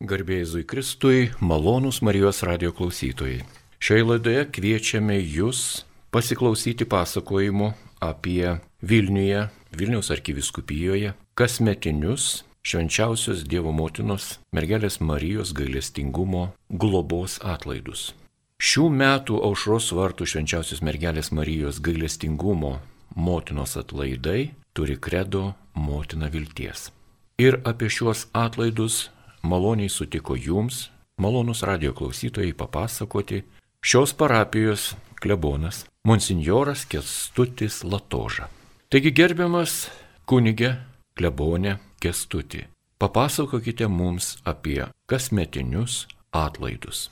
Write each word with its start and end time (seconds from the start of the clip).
Garbėjai 0.00 0.44
Zui 0.48 0.62
Kristui, 0.64 1.26
malonūs 1.44 1.98
Marijos 2.00 2.38
radio 2.48 2.70
klausytojai. 2.72 3.42
Šioje 3.84 4.04
laidoje 4.08 4.44
kviečiame 4.56 5.18
jūs 5.20 5.82
pasiklausyti 6.08 6.86
pasakojimų 6.88 7.68
apie 8.00 8.54
Vilniuje, 8.80 9.42
Vilniaus 9.76 10.08
arkiviskupijoje, 10.16 11.12
kasmetinius 11.36 12.46
švenčiausios 12.64 13.44
Dievo 13.44 13.76
motinos 13.76 14.38
mergelės 14.56 15.02
Marijos 15.04 15.52
gailestingumo 15.52 16.46
globos 16.72 17.36
atlaidus. 17.44 18.14
Šių 18.56 18.88
metų 18.96 19.44
aušros 19.52 19.92
vartų 20.00 20.32
švenčiausios 20.32 20.80
mergelės 20.80 21.28
Marijos 21.28 21.76
gailestingumo 21.84 22.78
motinos 23.12 23.76
atlaidai 23.76 24.54
turi 24.72 24.96
kredo 24.96 25.50
motina 25.76 26.32
vilties. 26.32 26.88
Ir 27.36 27.60
apie 27.68 27.92
šiuos 27.92 28.30
atlaidus 28.32 29.10
maloniai 29.42 29.88
sutiko 29.88 30.36
jums, 30.36 30.90
malonus 31.16 31.62
radio 31.62 31.92
klausytojai, 31.92 32.52
papasakoti 32.52 33.42
šios 33.82 34.12
parapijos 34.12 34.94
klebonas, 35.20 35.86
monsinjoras 36.04 36.84
Kestutis 36.84 37.84
Latoža. 37.84 38.48
Taigi 38.90 39.12
gerbiamas 39.12 39.88
kunigė 40.26 40.74
klebonė 41.18 41.76
Kestutį, 42.00 42.64
papasakokite 42.98 43.88
mums 43.88 44.38
apie 44.44 44.86
kasmetinius 45.10 46.06
atlaidus. 46.32 47.10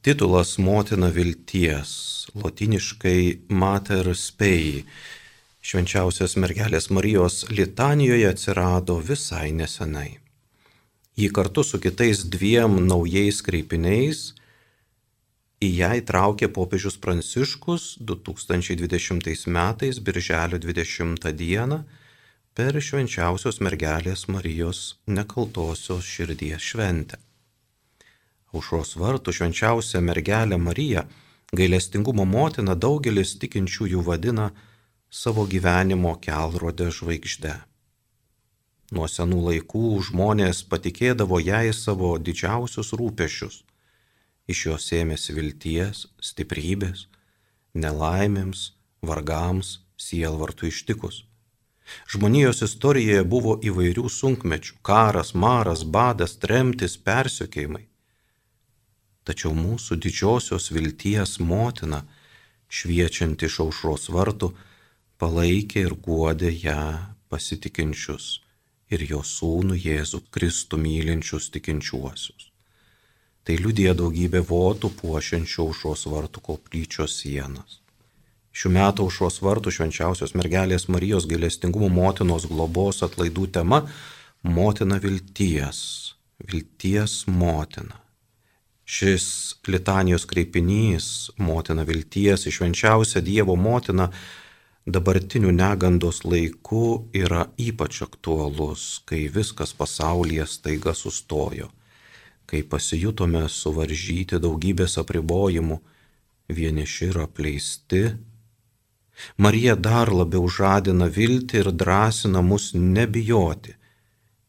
Titulas 0.00 0.56
Motina 0.58 1.10
vilties, 1.12 1.90
latiniškai 2.32 3.52
Mater 3.52 4.14
Spei, 4.16 4.86
švenčiausios 5.60 6.38
mergelės 6.40 6.88
Marijos 6.88 7.44
litanijoje 7.52 8.30
atsirado 8.32 8.96
visai 9.04 9.50
nesenai 9.52 10.16
jį 11.20 11.28
kartu 11.36 11.64
su 11.66 11.80
kitais 11.82 12.22
dviem 12.32 12.78
naujais 12.88 13.40
kreipiniais 13.44 14.30
į 15.60 15.68
ją 15.76 15.90
įtraukė 16.00 16.48
popiežius 16.56 16.96
Pranciškus 17.02 17.98
2020 18.00 19.48
metais, 19.52 20.00
birželio 20.00 20.60
20 20.62 21.32
dieną, 21.36 21.82
per 22.56 22.80
švenčiausios 22.80 23.60
mergelės 23.60 24.26
Marijos 24.32 24.80
nekaltosios 25.06 26.08
širdies 26.08 26.64
šventę. 26.72 27.20
Aušros 28.56 28.96
vartų 28.98 29.36
švenčiausia 29.36 30.00
mergelė 30.02 30.58
Marija, 30.58 31.04
gailestingumo 31.52 32.24
motina 32.26 32.74
daugelis 32.74 33.36
tikinčiųjų 33.42 34.02
vadina 34.08 34.50
savo 35.10 35.44
gyvenimo 35.46 36.16
kelrodė 36.24 36.88
žvaigždė. 36.94 37.69
Nuo 38.90 39.06
senų 39.06 39.38
laikų 39.46 39.88
žmonės 40.08 40.64
patikėdavo 40.70 41.38
jai 41.38 41.70
savo 41.80 42.16
didžiausius 42.18 42.88
rūpešius. 42.98 43.60
Iš 44.50 44.62
jos 44.66 44.86
ėmėsi 44.98 45.34
vilties, 45.36 46.08
stiprybės, 46.18 47.04
nelaimėms, 47.78 48.72
vargams, 49.06 49.76
sielvartų 49.94 50.72
ištikus. 50.72 51.20
Žmonijos 52.10 52.64
istorijoje 52.66 53.22
buvo 53.30 53.54
įvairių 53.70 54.10
sunkmečių- 54.10 54.74
karas, 54.90 55.32
maras, 55.34 55.86
badas, 55.86 56.34
tremtis, 56.42 56.98
persiekėjimai. 56.98 57.86
Tačiau 59.24 59.54
mūsų 59.54 60.02
didžiosios 60.02 60.70
vilties 60.74 61.38
motina, 61.38 62.02
šviečianti 62.68 63.46
iš 63.46 63.62
aušros 63.66 64.10
vartų, 64.10 64.52
palaikė 65.18 65.86
ir 65.86 65.94
guodė 65.94 66.50
ją 66.50 66.84
pasitikinčius 67.30 68.40
ir 68.90 69.04
jo 69.10 69.20
sūnų 69.26 69.78
Jėzų 69.78 70.22
Kristų 70.34 70.78
mylinčius 70.82 71.50
tikinčiuosius. 71.54 72.50
Tai 73.46 73.56
liudija 73.56 73.94
daugybė 73.96 74.42
votų 74.46 74.90
puošiančių 75.00 75.62
aušos 75.68 76.04
vartų 76.12 76.42
koplyčios 76.50 77.16
sienas. 77.22 77.78
Šių 78.50 78.72
metų 78.74 79.06
aušos 79.06 79.38
vartų 79.46 79.72
švenčiausios 79.76 80.34
mergelės 80.34 80.88
Marijos 80.90 81.28
gailestingumo 81.30 81.88
motinos 81.94 82.48
globos 82.50 83.00
atlaidų 83.06 83.46
tema- 83.54 83.84
motina 84.56 84.98
vilties, 84.98 86.14
vilties 86.50 87.24
motina. 87.26 87.96
Šis 88.84 89.54
litanijos 89.70 90.26
kreipinys- 90.26 91.30
motina 91.48 91.84
vilties, 91.86 92.46
išvenčiausia 92.50 93.22
Dievo 93.22 93.56
motina 93.56 94.10
dabartinių 94.86 95.52
negandos 95.52 96.22
laikų 96.24 97.10
yra 97.16 97.46
ypač 97.60 98.02
aktualus, 98.06 99.02
kai 99.04 99.28
viskas 99.28 99.74
pasaulyje 99.76 100.46
staiga 100.46 100.94
sustojo, 100.94 101.68
kai 102.46 102.62
pasijutome 102.62 103.46
suvaržyti 103.48 104.40
daugybės 104.40 104.96
apribojimų, 105.02 105.80
vieniši 106.50 107.10
ir 107.10 107.20
apleisti. 107.26 108.02
Marija 109.36 109.76
dar 109.76 110.10
labiau 110.10 110.48
žadina 110.48 111.06
viltį 111.12 111.60
ir 111.60 111.70
drąsina 111.76 112.40
mus 112.42 112.72
nebijoti, 112.74 113.76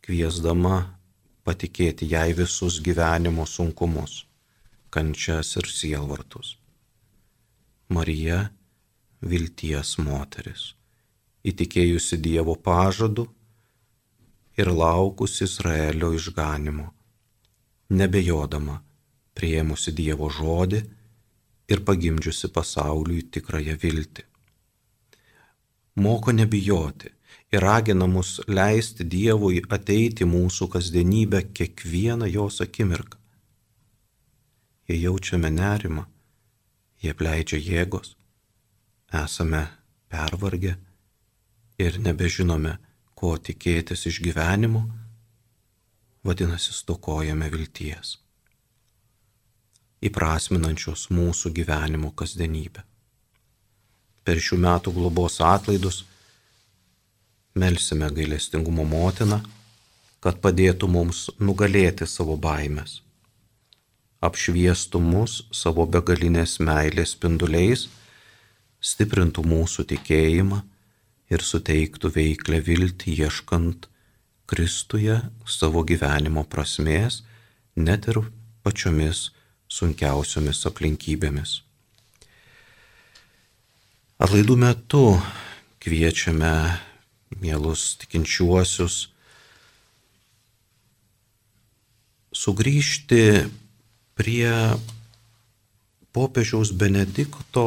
kviesdama 0.01 0.97
patikėti 1.43 2.07
jai 2.07 2.31
visus 2.37 2.79
gyvenimo 2.81 3.45
sunkumus, 3.45 4.25
kančias 4.89 5.57
ir 5.59 5.67
sielvartus. 5.67 6.55
Marija 7.91 8.47
vilties 9.21 9.97
moteris, 10.01 10.71
įtikėjusi 11.45 12.17
Dievo 12.21 12.55
pažadu 12.55 13.27
ir 14.57 14.71
laukus 14.73 15.41
Izraelio 15.45 16.11
išganimo, 16.17 16.89
nebejodama 17.89 18.81
prieimusi 19.37 19.93
Dievo 19.95 20.29
žodį 20.29 20.81
ir 21.71 21.85
pagimdžiusi 21.87 22.51
pasauliui 22.55 23.23
tikrąją 23.31 23.77
viltį. 23.83 24.27
Moko 26.01 26.31
nebijoti 26.31 27.11
ir 27.51 27.63
ragina 27.63 28.07
mus 28.07 28.39
leisti 28.47 29.03
Dievui 29.03 29.61
ateiti 29.77 30.25
mūsų 30.25 30.67
kasdienybę 30.75 31.41
kiekvieną 31.57 32.29
jos 32.31 32.61
akimirką. 32.63 33.19
Jei 34.87 35.03
jaučiame 35.03 35.51
nerimą, 35.51 36.05
jie 37.03 37.13
pleidžia 37.15 37.59
jėgos, 37.59 38.15
esame 39.11 39.67
pervargę 40.09 40.75
ir 41.81 41.99
nebežinome, 41.99 42.77
ko 43.15 43.35
tikėtis 43.37 44.07
iš 44.09 44.19
gyvenimo, 44.23 44.85
vadinasi, 46.25 46.73
stokojame 46.73 47.49
vilties, 47.53 48.15
įprasminančios 50.01 51.09
mūsų 51.13 51.51
gyvenimo 51.59 52.11
kasdienybę. 52.17 52.81
Per 54.25 54.41
šių 54.41 54.57
metų 54.65 54.93
globos 54.95 55.39
atlaidus 55.41 56.03
melsime 57.57 58.09
gailestingumo 58.13 58.85
motiną, 58.85 59.41
kad 60.21 60.37
padėtų 60.41 60.89
mums 60.89 61.27
nugalėti 61.41 62.05
savo 62.05 62.37
baimės, 62.37 62.99
apšviestų 64.21 65.01
mus 65.01 65.39
savo 65.53 65.87
begalinės 65.89 66.59
meilės 66.61 67.15
spinduliais, 67.17 67.87
stiprintų 68.81 69.45
mūsų 69.45 69.85
tikėjimą 69.93 70.61
ir 71.31 71.45
suteiktų 71.45 72.11
veiklę 72.17 72.59
viltį 72.65 73.15
ieškant 73.25 73.87
Kristuje 74.51 75.15
savo 75.47 75.85
gyvenimo 75.87 76.43
prasmės, 76.43 77.21
net 77.79 78.09
ir 78.11 78.19
pačiomis 78.65 79.29
sunkiausiomis 79.71 80.65
aplinkybėmis. 80.67 81.61
Atlaidų 84.21 84.57
metu 84.59 85.05
kviečiame 85.81 86.51
mielus 87.39 87.95
tikinčiuosius 88.03 88.97
sugrįžti 92.35 93.23
prie 94.19 94.51
popiežiaus 96.11 96.75
Benedikto 96.75 97.65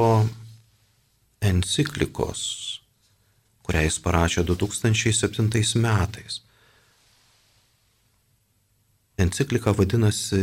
enciklikos, 1.45 2.43
kurią 3.65 3.85
jis 3.87 3.99
parašė 4.05 4.45
2007 4.49 5.81
metais. 5.85 6.41
Enciklika 9.21 9.73
vadinasi 9.77 10.43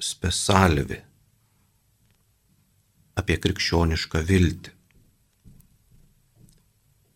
Spesalvi 0.00 0.96
apie 3.20 3.36
krikščionišką 3.44 4.22
viltį. 4.30 4.72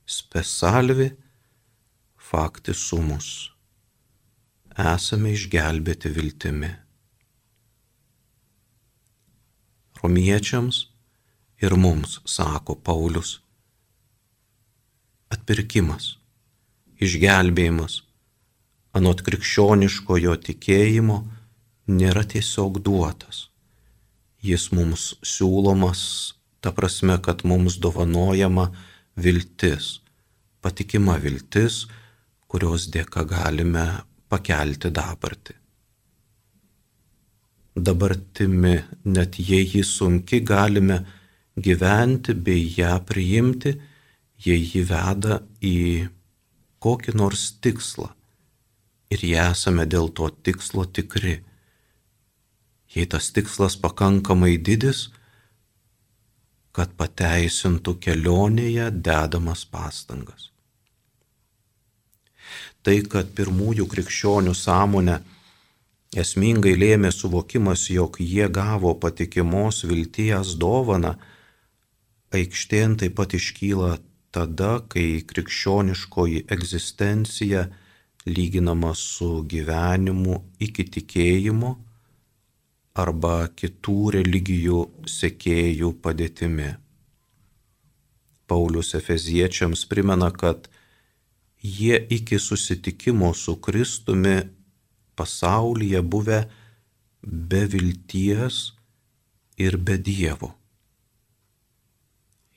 Spesalvi 0.05 1.07
fakti 2.21 2.75
sumus. 2.77 3.31
Esame 4.75 5.33
išgelbėti 5.33 6.11
viltimi. 6.13 6.73
Romiečiams 10.03 10.83
ir 11.65 11.75
mums, 11.85 12.19
sako 12.25 12.77
Paulius. 12.87 13.39
Atpirkimas, 15.35 16.15
išgelbėjimas, 17.03 18.03
anot 18.95 19.25
krikščioniškojo 19.27 20.37
tikėjimo 20.47 21.19
nėra 21.91 22.23
tiesiog 22.35 22.79
duotas. 22.85 23.49
Jis 24.45 24.71
mums 24.77 25.15
siūlomas, 25.25 26.01
ta 26.61 26.73
prasme, 26.77 27.17
kad 27.25 27.45
mums 27.49 27.79
dovanojama 27.81 28.69
viltis, 29.17 29.99
patikima 30.61 31.17
viltis, 31.21 31.85
kurios 32.49 32.89
dėka 32.93 33.25
galime 33.29 33.85
pakelti 34.29 34.93
dabartį. 34.95 35.57
Dabartimi, 37.75 38.77
net 39.11 39.41
jei 39.43 39.65
ji 39.67 39.83
sunki, 39.83 40.39
galime 40.47 41.01
gyventi 41.57 42.35
bei 42.35 42.67
ją 42.79 42.99
priimti, 43.07 43.75
jei 44.45 44.63
ji 44.63 44.83
veda 44.89 45.41
į 45.63 46.09
kokį 46.83 47.15
nors 47.17 47.53
tikslą 47.63 48.11
ir 49.15 49.23
jie 49.23 49.41
esame 49.41 49.87
dėl 49.87 50.11
to 50.17 50.29
tikslo 50.47 50.85
tikri. 50.85 51.39
Jei 52.95 53.07
tas 53.11 53.31
tikslas 53.35 53.77
pakankamai 53.81 54.57
didis, 54.59 55.09
kad 56.75 56.95
pateisintų 56.99 57.95
kelionėje 58.03 58.91
dedamas 59.07 59.63
pastangas. 59.71 60.51
Tai, 62.85 62.97
kad 63.09 63.31
pirmųjų 63.39 63.87
krikščionių 63.89 64.53
sąmonę 64.59 65.21
esmingai 66.21 66.75
lėmė 66.77 67.11
suvokimas, 67.15 67.87
jog 67.91 68.19
jie 68.21 68.49
gavo 68.53 68.93
patikimos 69.01 69.85
vilties 69.89 70.53
dovaną, 70.61 71.15
aikštėn 72.37 72.99
taip 73.01 73.17
pat 73.19 73.35
iškyla 73.39 73.97
tada, 74.35 74.81
kai 74.91 75.23
krikščioniškoji 75.31 76.45
egzistencija 76.57 77.69
lyginama 78.27 78.95
su 78.99 79.43
gyvenimu 79.51 80.41
iki 80.67 80.87
tikėjimo 80.97 81.75
arba 83.05 83.37
kitų 83.59 83.99
religijų 84.19 84.81
sekėjų 85.11 85.93
padėtimi. 86.03 86.71
Paulius 88.47 88.95
Efeziečiams 88.99 89.85
primena, 89.91 90.31
kad 90.31 90.69
jie 91.65 91.97
iki 92.17 92.39
susitikimo 92.39 93.33
su 93.35 93.57
Kristumi 93.57 94.37
pasaulyje 95.17 96.03
buvę 96.03 96.45
be 97.23 97.65
vilties 97.73 98.75
ir 99.57 99.79
be 99.79 99.97
Dievo. 99.99 100.55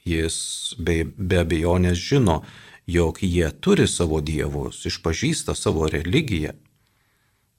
Jis 0.08 0.38
be, 0.80 1.02
be 1.18 1.42
abejonės 1.44 2.00
žino, 2.00 2.42
jog 2.88 3.20
jie 3.24 3.50
turi 3.64 3.88
savo 3.92 4.22
dievus, 4.24 4.86
išpažįsta 4.88 5.56
savo 5.58 5.90
religiją, 5.92 6.54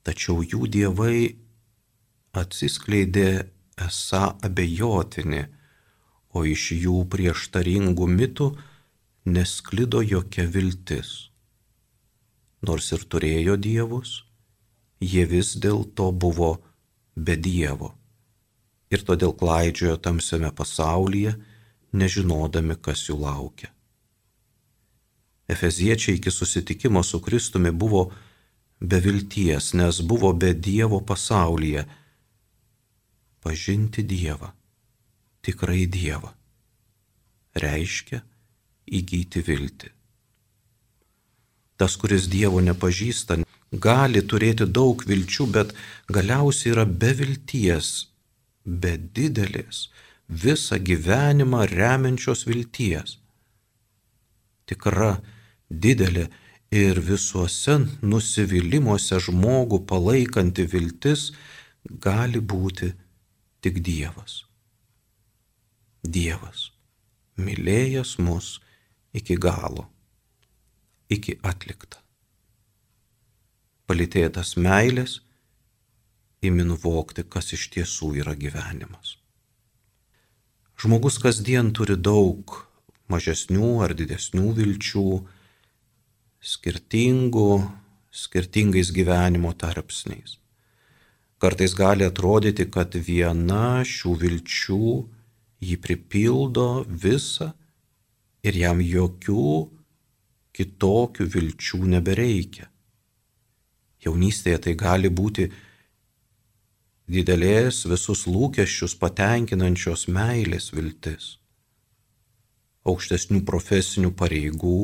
tačiau 0.07 0.41
jų 0.41 0.71
dievai 0.79 1.37
atsiskleidė 2.39 3.29
esą 3.89 4.25
abejotini, 4.49 5.45
o 6.37 6.45
iš 6.45 6.71
jų 6.77 7.03
prieštaringų 7.13 8.09
mitų 8.15 8.49
nesklido 9.29 10.01
jokia 10.05 10.47
viltis. 10.49 11.29
Nors 12.65 12.91
ir 12.97 13.05
turėjo 13.13 13.57
dievus, 13.61 14.23
jie 15.01 15.25
vis 15.31 15.55
dėlto 15.61 16.11
buvo 16.13 16.57
be 17.15 17.37
dievo 17.37 17.95
ir 18.91 19.05
todėl 19.05 19.35
klaidžiojo 19.37 19.99
tamsiame 20.05 20.51
pasaulyje, 20.57 21.35
nežinodami, 21.93 22.77
kas 22.81 23.07
jų 23.09 23.19
laukia. 23.23 23.71
Efeziečiai 25.49 26.19
iki 26.19 26.31
susitikimo 26.31 27.03
su 27.03 27.21
Kristumi 27.25 27.71
buvo 27.73 28.11
be 28.81 29.01
vilties, 29.01 29.73
nes 29.73 30.01
buvo 30.01 30.33
be 30.33 30.53
Dievo 30.55 31.01
pasaulyje. 31.01 31.87
Pažinti 33.41 34.03
Dievą, 34.03 34.51
tikrai 35.43 35.87
Dievą, 35.87 36.35
reiškia 37.55 38.21
įgyti 38.99 39.45
viltį. 39.47 39.95
Tas, 41.79 41.95
kuris 41.97 42.27
Dievo 42.29 42.61
nepažįsta, 42.61 43.39
gali 43.73 44.23
turėti 44.27 44.67
daug 44.67 45.05
vilčių, 45.07 45.47
bet 45.55 45.75
galiausiai 46.11 46.75
yra 46.75 46.85
be 46.85 47.13
vilties, 47.15 48.09
be 48.65 48.97
didelės, 48.99 49.87
visą 50.29 50.79
gyvenimą 50.79 51.65
remiančios 51.67 52.45
vilties. 52.47 53.17
Tikra 54.69 55.17
didelė 55.71 56.29
ir 56.71 57.01
visuose 57.01 57.79
nusivylimuose 58.03 59.21
žmogų 59.25 59.81
palaikanti 59.89 60.67
viltis 60.69 61.31
gali 61.89 62.41
būti 62.41 62.93
tik 63.65 63.81
Dievas. 63.81 64.45
Dievas, 66.05 66.71
mylėjęs 67.37 68.19
mus 68.23 68.59
iki 69.13 69.37
galo, 69.37 69.89
iki 71.09 71.39
atlikta. 71.43 71.99
Palitėtas 73.89 74.55
meilės, 74.61 75.23
imi 76.45 76.65
nuvokti, 76.69 77.25
kas 77.25 77.55
iš 77.57 77.71
tiesų 77.73 78.13
yra 78.21 78.37
gyvenimas. 78.37 79.18
Žmogus 80.79 81.17
kasdien 81.19 81.73
turi 81.75 81.97
daug 81.99 82.53
mažesnių 83.11 83.71
ar 83.83 83.97
didesnių 83.99 84.53
vilčių, 84.55 85.09
skirtingų, 86.39 87.55
skirtingais 88.15 88.93
gyvenimo 88.95 89.51
tarpsniais. 89.59 90.37
Kartais 91.43 91.75
gali 91.75 92.07
atrodyti, 92.07 92.69
kad 92.71 92.95
viena 92.95 93.83
šių 93.83 94.15
vilčių 94.23 94.93
jį 95.67 95.81
pripildo 95.83 96.69
visą 96.87 97.51
ir 98.47 98.63
jam 98.63 98.79
jokių 98.79 99.51
kitokių 100.55 101.27
vilčių 101.35 101.83
nebereikia. 101.97 102.71
Jaunystėje 104.07 104.63
tai 104.69 104.79
gali 104.79 105.11
būti 105.11 105.51
didelės 107.09 107.87
visus 107.89 108.27
lūkesčius 108.29 108.95
patenkinančios 109.01 110.07
meilės 110.13 110.69
viltis, 110.77 111.39
aukštesnių 112.85 113.41
profesinių 113.49 114.13
pareigų, 114.13 114.81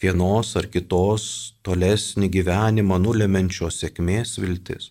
vienos 0.00 0.54
ar 0.56 0.70
kitos 0.72 1.26
tolesnį 1.66 2.30
gyvenimą 2.32 2.96
nulemenčios 3.04 3.82
sėkmės 3.82 4.38
viltis. 4.40 4.90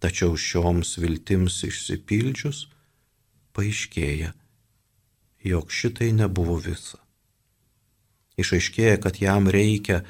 Tačiau 0.00 0.38
šioms 0.38 0.94
viltims 1.02 1.58
išsipildžius, 1.66 2.68
paaiškėja, 3.52 4.32
jog 5.50 5.74
šitai 5.74 6.12
nebuvo 6.14 6.56
visa. 6.62 7.02
Išaiškėja, 8.40 9.00
kad 9.02 9.18
jam 9.20 9.50
reikia 9.50 10.04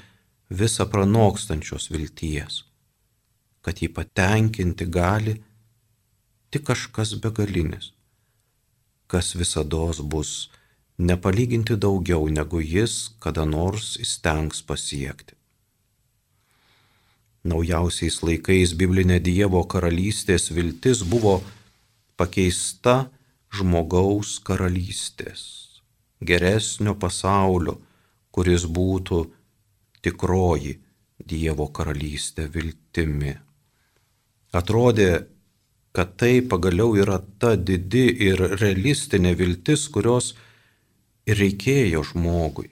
visą 0.53 0.85
pranokstančios 0.93 1.89
vilties, 1.91 2.67
kad 3.65 3.83
jį 3.83 3.91
patenkinti 3.97 4.87
gali 4.87 5.37
tik 6.51 6.65
kažkas 6.71 7.15
begalinis, 7.23 7.93
kas 9.07 9.35
visada 9.37 9.85
bus 10.03 10.51
nepalyginti 10.99 11.77
daugiau 11.77 12.29
negu 12.29 12.61
jis 12.61 13.11
kada 13.21 13.45
nors 13.45 13.97
įstengs 14.05 14.63
pasiekti. 14.67 15.35
Naujausiais 17.45 18.21
laikais 18.21 18.75
biblinė 18.77 19.17
Dievo 19.25 19.63
karalystės 19.65 20.51
viltis 20.53 21.01
buvo 21.13 21.39
pakeista 22.21 23.09
žmogaus 23.57 24.35
karalystės, 24.45 25.43
geresnio 26.21 26.93
pasaulio, 27.01 27.79
kuris 28.31 28.67
būtų 28.69 29.23
tikroji 30.05 30.77
Dievo 31.33 31.71
karalystė 31.73 32.45
viltimi. 32.53 33.39
Atrodė, 34.51 35.27
kad 35.95 36.17
tai 36.19 36.41
pagaliau 36.43 36.97
yra 36.99 37.21
ta 37.39 37.55
didi 37.57 38.07
ir 38.29 38.41
realistinė 38.59 39.35
viltis, 39.39 39.87
kurios 39.89 40.35
ir 41.27 41.39
reikėjo 41.39 42.03
žmogui. 42.13 42.71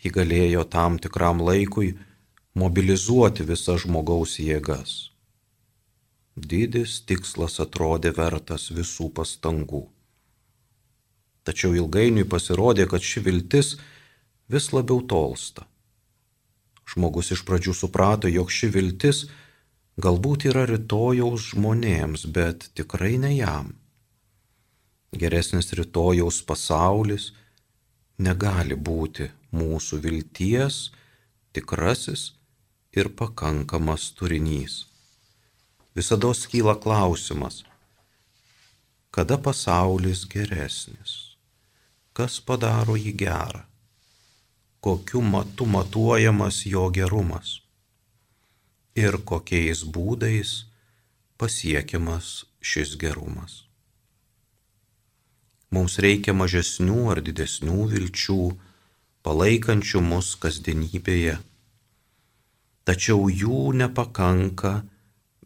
Ji 0.00 0.12
galėjo 0.12 0.64
tam 0.72 0.98
tikram 1.00 1.40
laikui 1.44 1.94
mobilizuoti 2.56 3.44
visas 3.48 3.84
žmogaus 3.84 4.38
jėgas. 4.40 5.10
Didis 6.36 7.00
tikslas 7.04 7.58
atrodė 7.60 8.12
vertas 8.16 8.70
visų 8.72 9.10
pastangų. 9.16 9.82
Tačiau 11.44 11.74
ilgainiui 11.76 12.24
pasirodė, 12.28 12.86
kad 12.88 13.04
ši 13.04 13.24
viltis 13.24 13.74
vis 14.48 14.70
labiau 14.72 15.00
tolsta. 15.00 15.66
Žmogus 16.90 17.32
iš 17.36 17.44
pradžių 17.48 17.74
suprato, 17.76 18.28
jog 18.28 18.50
ši 18.52 18.70
viltis 18.72 19.24
galbūt 20.04 20.46
yra 20.50 20.64
rytojaus 20.68 21.50
žmonėms, 21.52 22.26
bet 22.36 22.70
tikrai 22.78 23.18
ne 23.20 23.34
jam. 23.34 23.74
Geresnis 25.20 25.72
rytojaus 25.76 26.40
pasaulis 26.46 27.30
negali 28.18 28.76
būti 28.88 29.28
mūsų 29.52 30.00
vilties 30.04 30.78
tikrasis 31.56 32.30
ir 32.96 33.10
pakankamas 33.20 34.10
turinys. 34.18 34.84
Visada 35.94 36.30
kyla 36.52 36.76
klausimas, 36.78 37.64
kada 39.10 39.36
pasaulis 39.38 40.22
geresnis, 40.30 41.16
kas 42.14 42.38
padaro 42.40 42.94
jį 42.94 43.16
gerą, 43.24 43.64
kokiu 44.80 45.20
matu 45.20 45.66
matuojamas 45.66 46.62
jo 46.66 46.86
gerumas 46.94 47.58
ir 48.98 49.16
kokiais 49.24 49.84
būdais 49.84 50.64
pasiekiamas 51.38 52.44
šis 52.60 52.96
gerumas. 53.00 53.64
Mums 55.70 55.98
reikia 56.02 56.34
mažesnių 56.34 57.10
ar 57.12 57.20
didesnių 57.22 57.86
vilčių, 57.92 58.40
palaikančių 59.22 60.00
mus 60.02 60.34
kasdienybėje, 60.42 61.36
tačiau 62.84 63.28
jų 63.30 63.60
nepakanka 63.78 64.80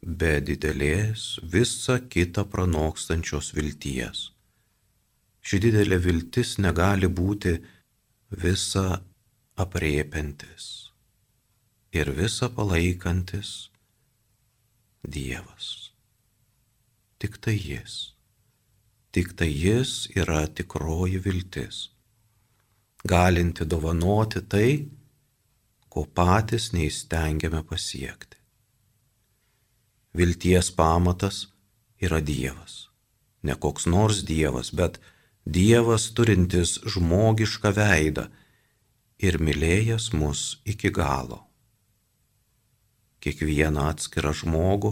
be 0.00 0.38
didelės 0.40 1.26
visą 1.42 1.98
kitą 2.08 2.46
pranokstančios 2.48 3.52
vilties. 3.56 4.30
Ši 5.44 5.60
didelė 5.66 6.00
viltis 6.00 6.56
negali 6.56 7.10
būti 7.20 7.58
visa 8.32 9.02
apriepiantis 9.60 10.83
ir 11.94 12.10
visa 12.10 12.48
palaikantis 12.50 13.70
Dievas. 15.14 15.92
Tik 17.18 17.38
tai 17.38 17.54
Jis. 17.54 17.94
Tik 19.12 19.36
tai 19.38 19.50
Jis 19.64 19.92
yra 20.18 20.40
tikroji 20.56 21.20
viltis, 21.24 21.90
galinti 23.06 23.64
dovanoti 23.64 24.42
tai, 24.42 24.70
ko 25.92 26.02
patys 26.18 26.72
neįstengiame 26.74 27.62
pasiekti. 27.70 28.42
Vilties 30.18 30.72
pamatas 30.74 31.46
yra 32.02 32.18
Dievas. 32.18 32.88
Ne 33.46 33.54
koks 33.54 33.86
nors 33.86 34.24
Dievas, 34.26 34.74
bet 34.74 34.98
Dievas 35.46 36.10
turintis 36.16 36.80
žmogišką 36.82 37.70
veidą 37.78 38.30
ir 39.22 39.38
mylėjęs 39.38 40.10
mus 40.18 40.46
iki 40.64 40.90
galo. 40.90 41.44
Kiekvieną 43.24 43.86
atskirą 43.88 44.34
žmogų 44.36 44.90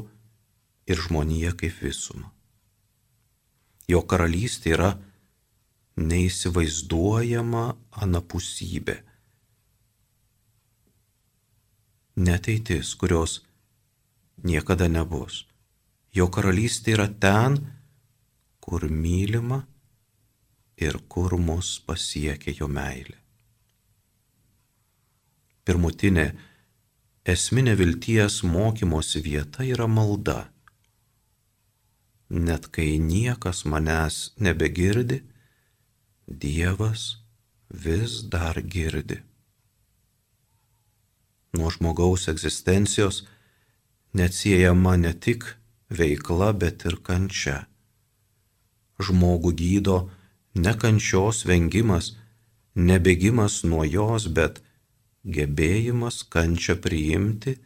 ir 0.88 1.00
žmoniją 1.04 1.52
kaip 1.60 1.76
visumą. 1.84 2.30
Jo 3.92 4.00
karalystė 4.08 4.72
yra 4.72 4.90
neįsivaizduojama 6.00 7.64
anapusybė. 8.06 8.96
Neteitis, 12.16 12.94
kurios 12.96 13.40
niekada 14.48 14.88
nebus. 14.88 15.44
Jo 16.16 16.30
karalystė 16.32 16.96
yra 16.96 17.08
ten, 17.08 17.58
kur 18.64 18.88
mylima 18.88 19.62
ir 20.80 21.02
kur 21.08 21.36
mus 21.36 21.76
pasiekia 21.84 22.56
jo 22.60 22.68
meilė 22.68 23.22
pirmutinė 25.64 26.26
esminė 27.24 27.76
vilties 27.78 28.42
mokymosi 28.42 29.22
vieta 29.22 29.64
yra 29.64 29.86
malda. 29.86 30.48
Net 32.30 32.70
kai 32.72 32.98
niekas 32.98 33.64
manęs 33.64 34.32
nebegirdi, 34.38 35.22
Dievas 36.26 37.18
vis 37.68 38.22
dar 38.32 38.56
girdi. 38.62 39.18
Nuo 41.52 41.68
žmogaus 41.68 42.28
egzistencijos 42.30 43.26
neatsiejama 44.14 44.96
ne 44.96 45.12
tik 45.12 45.44
veikla, 45.90 46.52
bet 46.56 46.86
ir 46.88 46.96
kančia. 47.04 47.66
Žmogų 49.02 49.52
gydo 49.58 49.98
ne 50.54 50.72
kančios 50.78 51.44
vengimas, 51.44 52.14
nebėgimas 52.74 53.60
nuo 53.68 53.84
jos, 53.84 54.30
bet 54.32 54.62
gebėjimas 55.24 56.22
kančią 56.32 56.76
priimti 56.82 57.56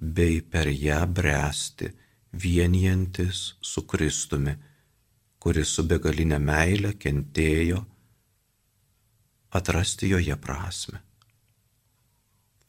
bei 0.00 0.40
per 0.40 0.68
ją 0.68 1.04
bręsti, 1.06 1.90
vienijantis 2.32 3.54
su 3.60 3.84
Kristumi, 3.86 4.54
kuris 5.40 5.72
su 5.76 5.84
begalinė 5.88 6.38
meilė 6.38 6.92
kentėjo, 7.00 7.84
atrasti 9.50 10.10
joje 10.12 10.36
prasme. 10.36 11.00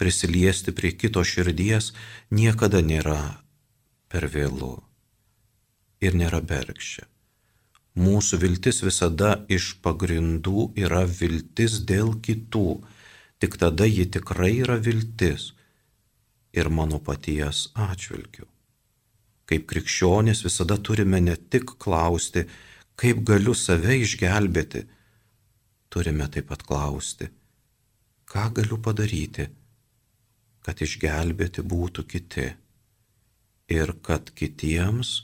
Prisiliesti 0.02 0.74
prie 0.74 0.96
kito 0.98 1.22
širdies 1.22 1.92
niekada 2.34 2.82
nėra 2.82 3.44
per 4.10 4.26
vėlų 4.34 4.74
ir 6.02 6.18
nėra 6.18 6.42
bergščia. 6.42 7.06
Mūsų 8.02 8.40
viltis 8.42 8.82
visada 8.86 9.36
iš 9.52 9.76
pagrindų 9.84 10.72
yra 10.80 11.04
viltis 11.06 11.82
dėl 11.86 12.16
kitų, 12.24 12.80
Tik 13.42 13.58
tada 13.58 13.88
ji 13.90 14.06
tikrai 14.14 14.54
yra 14.62 14.78
viltis 14.78 15.52
ir 16.54 16.70
mano 16.70 17.00
paties 17.02 17.72
atžvilgiu. 17.74 18.46
Kaip 19.50 19.66
krikščionis 19.72 20.44
visada 20.46 20.78
turime 20.78 21.20
ne 21.26 21.34
tik 21.36 21.74
klausti, 21.82 22.46
kaip 22.96 23.24
galiu 23.28 23.56
save 23.58 23.98
išgelbėti, 24.04 24.84
turime 25.90 26.28
taip 26.32 26.52
pat 26.52 26.62
klausti, 26.70 27.32
ką 28.30 28.46
galiu 28.62 28.78
padaryti, 28.86 29.50
kad 30.62 30.86
išgelbėti 30.86 31.66
būtų 31.66 32.06
kiti 32.14 32.48
ir 33.74 33.98
kad 34.06 34.30
kitiems 34.38 35.18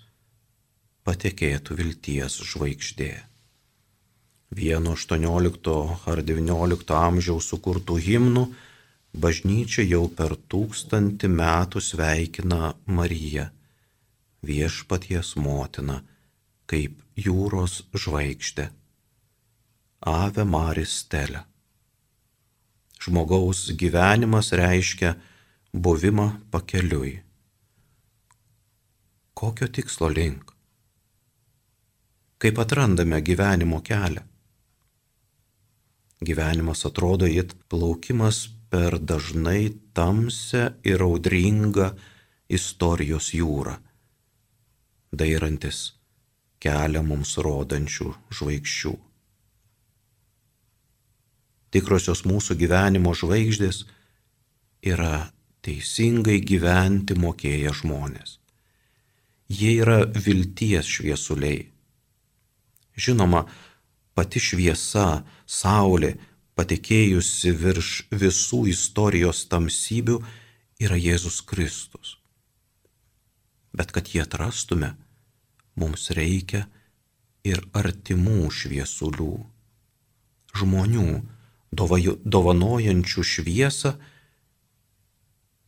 patekėtų 1.08 1.78
vilties 1.80 2.42
žvaigždė 2.50 3.14
vieno 4.52 4.96
18 4.96 5.76
ar 6.08 6.22
19 6.24 6.96
amžiaus 6.96 7.50
sukurtų 7.52 7.98
himnų, 8.00 8.46
bažnyčia 9.18 9.84
jau 9.84 10.08
per 10.08 10.36
tūkstantį 10.52 11.30
metų 11.34 11.82
sveikina 11.82 12.74
Mariją, 12.86 13.50
viešpaties 14.46 15.36
motiną, 15.36 16.02
kaip 16.68 16.96
jūros 17.18 17.84
žvaigždė. 17.94 18.70
Ave 20.08 20.46
Maris 20.46 20.94
Stelė. 21.02 21.42
Žmogaus 23.02 23.72
gyvenimas 23.78 24.52
reiškia 24.54 25.16
buvimą 25.74 26.28
pakeliui. 26.52 27.18
Kokio 29.38 29.68
tikslo 29.68 30.10
link? 30.10 30.54
Kaip 32.38 32.60
atrandame 32.62 33.22
gyvenimo 33.22 33.82
kelią? 33.82 34.27
Gyvenimas 36.22 36.86
atrodo 36.86 37.28
it 37.30 37.54
plaukimas 37.70 38.48
per 38.70 38.98
dažnai 39.00 39.70
tamsią 39.94 40.72
ir 40.84 41.04
audringą 41.06 41.92
istorijos 42.50 43.34
jūrą, 43.38 43.76
dairantis 45.14 45.94
kelią 46.64 47.04
mums 47.06 47.36
rodančių 47.38 48.10
žvaigždžių. 48.34 48.96
Tikrosios 51.76 52.24
mūsų 52.26 52.58
gyvenimo 52.58 53.14
žvaigždės 53.14 53.84
yra 54.88 55.30
teisingai 55.62 56.40
gyventi 56.42 57.18
mokėję 57.20 57.74
žmonės. 57.82 58.38
Jie 59.52 59.78
yra 59.84 60.00
vilties 60.08 60.88
šviesuliai. 60.90 61.68
Žinoma, 62.98 63.46
pati 64.18 64.42
šviesa, 64.42 65.24
saulė, 65.48 66.18
patekėjusi 66.60 67.54
virš 67.56 67.92
visų 68.12 68.66
istorijos 68.74 69.46
tamsybių, 69.52 70.20
yra 70.84 70.98
Jėzus 71.00 71.40
Kristus. 71.48 72.18
Bet 73.78 73.94
kad 73.96 74.10
jį 74.12 74.24
atrastume, 74.26 74.94
mums 75.78 76.10
reikia 76.18 76.66
ir 77.48 77.62
artimų 77.78 78.50
šviesulių, 78.52 79.34
žmonių, 80.58 81.08
dovanojančių 81.78 83.24
šviesą 83.32 83.94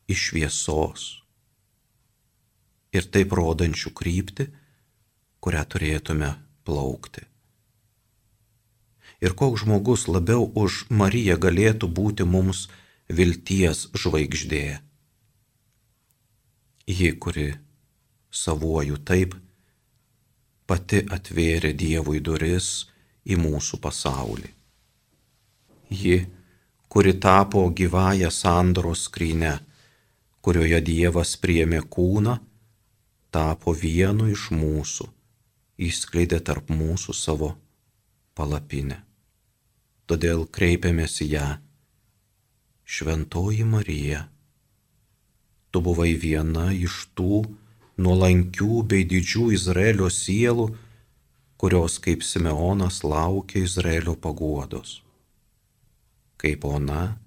iš 0.09 0.29
šviesos 0.31 1.07
ir 2.95 3.05
taip 3.13 3.35
rodančių 3.37 3.93
kryptį, 3.93 4.47
kurią 5.39 5.65
turėtume 5.69 6.31
plaukti 6.65 7.28
ir 9.21 9.35
koks 9.35 9.63
žmogus 9.63 10.07
labiau 10.07 10.47
už 10.55 10.85
Mariją 10.89 11.37
galėtų 11.45 11.89
būti 11.99 12.25
mums 12.25 12.67
vilties 13.09 13.87
žvaigždė. 13.93 14.79
Ji, 16.89 17.11
kuri 17.21 17.51
savuoju 18.31 18.97
taip 19.05 19.35
pati 20.69 21.03
atvėrė 21.15 21.73
Dievui 21.73 22.21
duris 22.21 22.89
į 23.25 23.37
mūsų 23.41 23.79
pasaulį. 23.81 24.51
Ji, 25.89 26.17
kuri 26.89 27.15
tapo 27.21 27.65
gyvąją 27.73 28.29
sandoros 28.33 29.07
skrynę, 29.09 29.57
kurioje 30.45 30.81
Dievas 30.85 31.35
priėmė 31.41 31.81
kūną, 31.95 32.37
tapo 33.33 33.73
vienu 33.73 34.29
iš 34.33 34.49
mūsų, 34.53 35.09
įskleidė 35.89 36.41
tarp 36.45 36.69
mūsų 36.73 37.13
savo 37.17 37.53
palapinę. 38.37 39.08
Todėl 40.09 40.47
kreipiamės 40.49 41.19
į 41.21 41.27
ją. 41.35 41.47
Šventoji 42.89 43.65
Marija, 43.69 44.23
tu 45.69 45.83
buvai 45.85 46.15
viena 46.17 46.71
iš 46.73 47.03
tų 47.13 47.43
nuolankių 48.01 48.79
bei 48.89 49.05
didžių 49.05 49.51
Izraelio 49.53 50.09
sielų, 50.09 50.65
kurios 51.61 51.99
kaip 52.01 52.25
Simeonas 52.25 53.03
laukia 53.05 53.61
Izraelio 53.67 54.17
paguodos. 54.17 55.03
Kaip 56.41 56.65
ona 56.65 57.19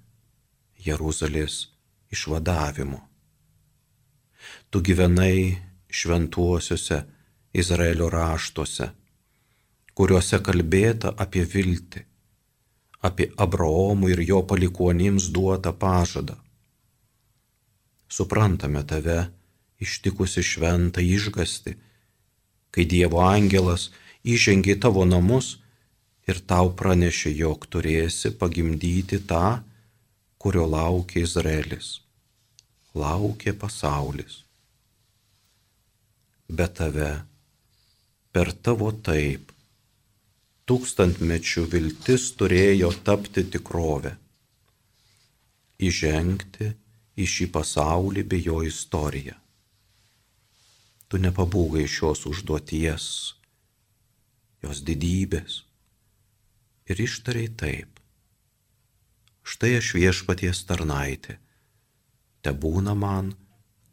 Jeruzalės 0.82 1.68
išvadavimo. 2.10 2.98
Tu 4.74 4.82
gyvenai 4.82 5.58
šventuosiuose 5.86 7.04
Izraelio 7.54 8.08
raštuose, 8.10 8.90
kuriuose 9.94 10.40
kalbėta 10.42 11.12
apie 11.14 11.44
viltį, 11.46 12.08
apie 13.02 13.28
Abraomų 13.44 14.12
ir 14.14 14.22
jo 14.28 14.40
palikuonims 14.46 15.28
duotą 15.34 15.72
pažadą. 15.74 16.36
Suprantame 18.12 18.84
tave 18.86 19.18
ištikusi 19.82 20.44
šventą 20.46 21.02
išgasti, 21.02 21.74
kai 22.70 22.84
Dievo 22.86 23.22
angelas 23.24 23.90
įžengė 24.22 24.78
tavo 24.84 25.04
namus 25.08 25.56
ir 26.30 26.38
tau 26.46 26.70
pranešė, 26.78 27.32
jog 27.34 27.66
turėsi 27.66 28.30
pagimdyti 28.38 29.18
tą, 29.26 29.62
kurio 30.38 30.66
laukia 30.70 31.22
Izraelis, 31.26 31.98
laukia 32.94 33.54
pasaulis. 33.58 34.42
Bet 36.52 36.76
tave, 36.78 37.12
per 38.32 38.52
tavo 38.52 38.90
taip, 38.92 39.51
tūkstantmečių 40.72 41.66
viltis 41.68 42.30
turėjo 42.40 42.88
tapti 43.04 43.42
tikrovę, 43.52 44.14
įžengti 45.84 46.68
į 47.20 47.26
šį 47.28 47.48
pasaulį 47.52 48.22
bei 48.30 48.40
jo 48.46 48.62
istoriją. 48.64 49.36
Tu 51.12 51.20
nepabūgai 51.20 51.84
šios 51.84 52.24
užduoties, 52.30 53.10
jos 54.64 54.80
didybės 54.88 55.60
ir 56.88 57.04
ištariai 57.04 57.52
taip. 57.52 58.00
Štai 59.44 59.74
aš 59.82 59.92
viešpaties 59.98 60.64
tarnaitė, 60.72 61.36
te 62.40 62.56
būna 62.64 62.96
man, 62.96 63.34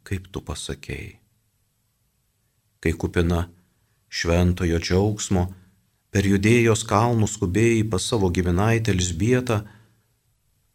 kaip 0.08 0.32
tu 0.32 0.40
pasakėjai. 0.40 1.18
Kai 2.80 2.96
kupina 2.96 3.50
šventojo 4.08 4.80
džiaugsmo, 4.80 5.50
per 6.10 6.26
judėjos 6.26 6.82
kalnus 6.86 7.36
skubėjai 7.38 7.84
pas 7.90 8.06
savo 8.12 8.30
giminaitę 8.34 8.94
Lisbietą, 8.94 9.62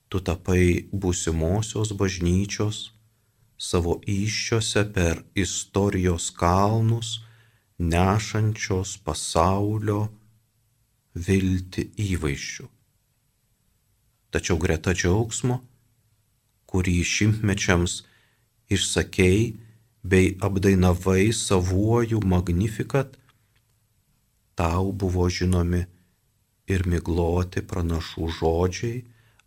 tu 0.10 0.22
tapai 0.24 0.88
būsimosios 0.92 1.92
bažnyčios 2.00 2.92
savo 3.58 4.00
iššiose 4.08 4.84
per 4.96 5.24
istorijos 5.36 6.30
kalnus, 6.36 7.22
nešančios 7.80 8.98
pasaulio 9.04 10.08
vilti 11.16 11.90
įvaizdžių. 12.00 12.68
Tačiau 14.36 14.60
greta 14.60 14.92
džiaugsmo, 14.92 15.62
kurį 16.68 16.98
šimtmečiams 17.08 18.02
išsakei 18.72 19.56
bei 20.04 20.36
apdainavai 20.44 21.32
savuoju 21.32 22.20
magnifikat, 22.24 23.16
tau 24.56 24.92
buvo 24.92 25.28
žinomi 25.30 25.84
ir 26.72 26.86
migloti 26.90 27.62
pranašų 27.62 28.30
žodžiai, 28.40 29.04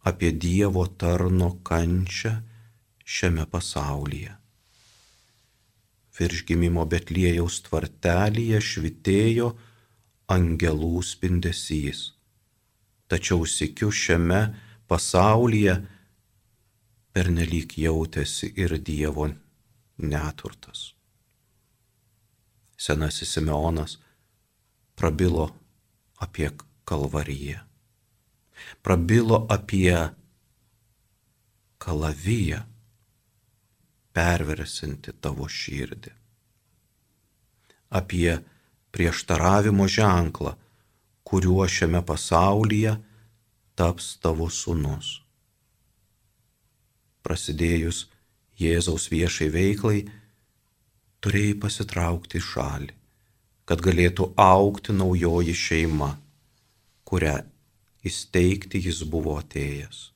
apie 0.08 0.30
Dievo 0.32 0.86
tarno 1.00 1.50
kančią 1.66 2.34
šiame 3.04 3.44
pasaulyje. 3.50 4.36
Virš 6.18 6.44
gimimo 6.48 6.84
Betlėjaus 6.90 7.60
tvartelyje 7.66 8.60
švitėjo 8.70 9.52
angelų 10.34 11.02
spindesys. 11.06 12.00
Tačiau 13.08 13.46
sikiu 13.48 13.90
šiame 13.94 14.40
pasaulyje 14.90 15.76
pernelyg 17.14 17.78
jautėsi 17.84 18.50
ir 18.56 18.76
Dievo 18.84 19.28
neturtas. 19.98 20.92
Senasis 22.78 23.32
Simeonas 23.34 23.96
prabilo 24.98 25.46
apie 26.18 26.50
kalvariją. 26.84 27.60
Prabilo 28.82 29.46
apie 29.48 29.94
kalaviją, 31.78 32.58
perversinti 34.12 35.14
tavo 35.22 35.46
širdį, 35.46 36.10
apie 37.94 38.32
prieštaravimo 38.90 39.86
ženklą, 39.86 40.56
kuriuo 41.22 41.68
šiame 41.70 42.02
pasaulyje 42.02 42.96
taps 43.78 44.16
tavo 44.18 44.50
sunus. 44.50 45.20
Prasidėjus 47.22 48.08
Jėzaus 48.58 49.06
viešai 49.12 49.52
veiklai, 49.54 49.98
turėjai 51.22 51.58
pasitraukti 51.62 52.40
į 52.40 52.46
šalį, 52.48 52.97
kad 53.68 53.82
galėtų 53.84 54.32
aukti 54.40 54.94
naujoji 54.96 55.54
šeima, 55.54 56.14
kurią 57.04 57.40
įsteigti 58.08 58.80
jis 58.88 59.02
buvo 59.04 59.36
atėjęs 59.42 60.06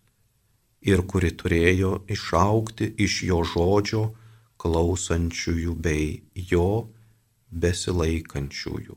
ir 0.83 1.05
kuri 1.07 1.31
turėjo 1.39 1.93
išaukti 2.11 2.91
iš 3.05 3.23
jo 3.29 3.43
žodžio 3.47 4.03
klausančiųjų 4.63 5.75
bei 5.85 6.23
jo 6.35 6.89
besilaikančiųjų. 7.51 8.97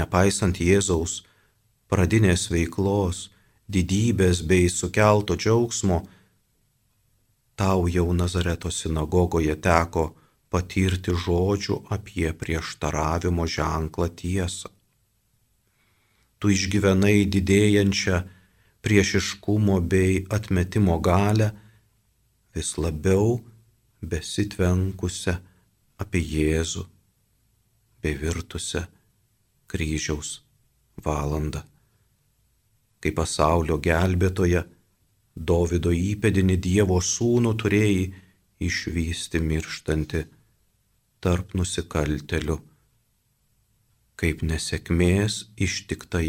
Nepaisant 0.00 0.58
Jėzaus 0.60 1.22
pradinės 1.90 2.48
veiklos, 2.50 3.28
didybės 3.68 4.42
bei 4.42 4.68
sukelto 4.72 5.36
džiaugsmo, 5.36 6.02
tau 7.54 7.86
jau 7.88 8.08
Nazareto 8.12 8.72
sinagogoje 8.72 9.54
teko 9.56 10.10
patirti 10.54 11.16
žodžių 11.26 11.80
apie 11.98 12.30
prieštaravimo 12.44 13.50
ženklą 13.58 14.08
tiesą 14.22 14.74
tu 16.44 16.50
išgyvenai 16.52 17.24
didėjančią 17.32 18.16
priešiškumo 18.84 19.78
bei 19.88 20.18
atmetimo 20.36 20.98
galę, 21.00 21.46
vis 22.52 22.74
labiau 22.76 23.38
besitvenkusią 24.10 25.38
apie 26.04 26.20
Jėzų 26.20 26.84
bei 28.04 28.12
virtusią 28.20 28.82
kryžiaus 29.72 30.34
valandą. 31.06 31.64
Kai 33.00 33.16
pasaulio 33.16 33.80
gelbėtoje 33.88 34.66
Dovido 35.34 35.96
įpėdinį 35.96 36.58
Dievo 36.68 37.00
sūnų 37.00 37.54
turėjai 37.62 38.04
išvysti 38.68 39.40
mirštantį 39.48 40.26
tarp 41.24 41.54
nusikaltelių 41.56 42.58
kaip 44.20 44.42
nesėkmės 44.46 45.38
ištiktai 45.66 46.26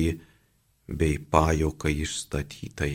bei 0.88 1.18
pajokai 1.34 1.94
išstatytai. 2.06 2.94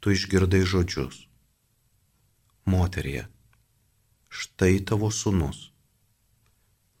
Tu 0.00 0.14
išgirdai 0.16 0.62
žodžius. 0.72 1.24
Moterie, 2.66 3.26
štai 4.28 4.78
tavo 4.90 5.10
sunus. 5.10 5.70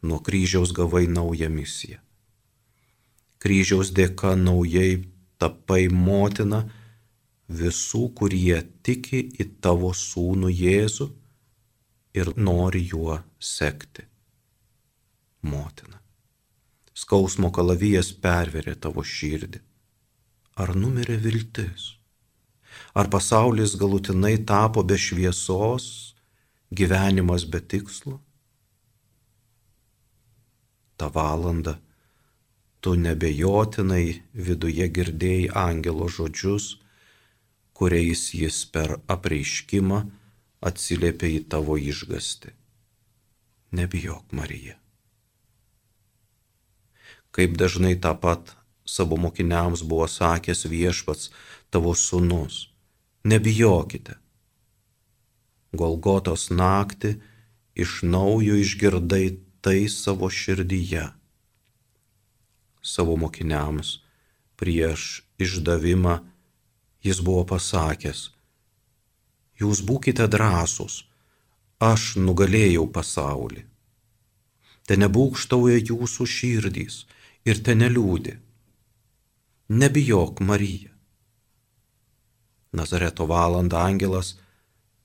Nuo 0.06 0.18
kryžiaus 0.22 0.72
gavai 0.74 1.06
naują 1.10 1.50
misiją. 1.50 2.00
Kryžiaus 3.42 3.92
dėka 3.94 4.34
naujai 4.38 5.04
tapai 5.38 5.86
motina 5.90 6.64
visų, 7.48 8.02
kurie 8.18 8.58
tiki 8.86 9.22
į 9.38 9.48
tavo 9.62 9.92
sūnų 9.94 10.50
Jėzų 10.50 11.10
ir 12.16 12.32
nori 12.36 12.82
juo 12.90 13.20
sekti. 13.38 14.06
Motina 15.46 15.96
skausmo 16.96 17.52
kalavijas 17.52 18.10
perverė 18.24 18.74
tavo 18.80 19.04
širdį? 19.04 19.60
Ar 20.56 20.72
numirė 20.74 21.18
viltis? 21.20 21.92
Ar 22.96 23.10
pasaulis 23.12 23.76
galutinai 23.80 24.36
tapo 24.48 24.82
be 24.82 24.96
šviesos, 24.96 25.88
gyvenimas 26.72 27.44
be 27.52 27.60
tikslo? 27.60 28.16
Ta 30.96 31.10
valanda 31.12 31.76
tu 32.80 32.94
nebejotinai 32.96 34.22
viduje 34.48 34.88
girdėjai 34.96 35.52
angelo 35.66 36.08
žodžius, 36.08 36.76
kuriais 37.76 38.30
jis 38.32 38.62
per 38.72 38.96
apreiškimą 39.12 40.00
atsiliepia 40.68 41.30
į 41.38 41.40
tavo 41.52 41.76
išgasti. 41.78 42.52
Nebijok, 43.76 44.32
Marija. 44.32 44.76
Kaip 47.34 47.56
dažnai 47.60 47.94
tą 48.00 48.14
pat 48.20 48.54
savo 48.86 49.18
mokiniams 49.20 49.82
buvo 49.82 50.06
sakęs 50.08 50.64
viešpats 50.70 51.30
tavo 51.70 51.94
sunus. 51.94 52.68
Nebijokite. 53.24 54.14
Golgotos 55.76 56.48
naktį 56.50 57.16
iš 57.74 58.00
naujo 58.06 58.56
išgirdai 58.56 59.36
tai 59.60 59.88
savo 59.90 60.30
širdyje. 60.30 61.10
Savo 62.80 63.16
mokiniams 63.18 63.98
prieš 64.56 65.26
išdavimą 65.42 66.20
jis 67.02 67.20
buvo 67.20 67.44
pasakęs, 67.44 68.30
jūs 69.60 69.82
būkite 69.88 70.26
drąsūs, 70.32 71.02
aš 71.80 72.16
nugalėjau 72.20 72.86
pasaulį. 72.92 73.64
Te 74.86 74.96
nebūkštauja 75.00 75.80
jūsų 75.90 76.26
širdys, 76.30 77.04
ir 77.46 77.62
te 77.62 77.74
neliūdi. 77.78 78.34
Nebijok, 79.68 80.40
Marija. 80.40 80.92
Nazareto 82.76 83.26
valandą 83.26 83.80
angelas 83.80 84.34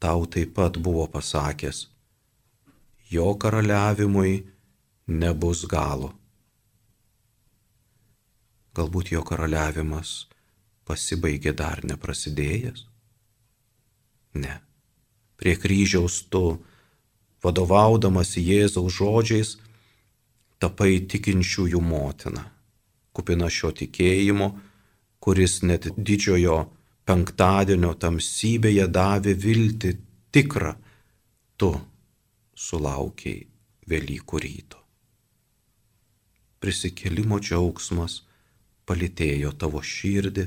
tau 0.02 0.26
taip 0.26 0.56
pat 0.58 0.78
buvo 0.78 1.06
pasakęs, 1.08 1.86
jo 3.14 3.28
karaliavimui 3.42 4.34
nebus 5.22 5.64
galo. 5.70 6.12
Galbūt 8.76 9.12
jo 9.14 9.22
karaliavimas 9.28 10.14
pasibaigė 10.88 11.54
dar 11.62 11.84
neprasidėjęs? 11.86 12.91
Ne. 14.34 14.60
Prie 15.36 15.56
kryžiaus 15.58 16.22
tu, 16.30 16.62
vadovaudamas 17.44 18.36
Jėzaus 18.38 18.94
žodžiais, 19.00 19.56
tapai 20.62 21.02
tikinčiųjų 21.10 21.82
motina, 21.82 22.46
kupina 23.12 23.50
šio 23.50 23.72
tikėjimo, 23.80 24.52
kuris 25.22 25.62
net 25.66 25.90
didžiojo 25.98 26.60
penktadienio 27.10 27.96
tamsybėje 27.98 28.86
davė 28.88 29.34
viltį 29.34 29.96
tikrą, 30.32 30.76
tu 31.58 31.74
sulaukiai 32.56 33.48
Velykų 33.92 34.40
ryto. 34.40 34.78
Prisikėlimo 36.62 37.40
džiaugsmas 37.42 38.22
palitėjo 38.88 39.50
tavo 39.58 39.82
širdį 39.82 40.46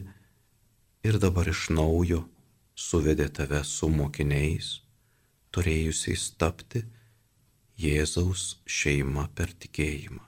ir 1.05 1.19
dabar 1.21 1.51
iš 1.51 1.67
naujo 1.75 2.23
suvedė 2.75 3.29
tave 3.31 3.63
su 3.65 3.89
mokiniais, 3.89 4.81
turėjusiais 5.55 6.31
tapti 6.39 6.85
Jėzaus 7.79 8.61
šeima 8.67 9.29
per 9.35 9.51
tikėjimą. 9.51 10.23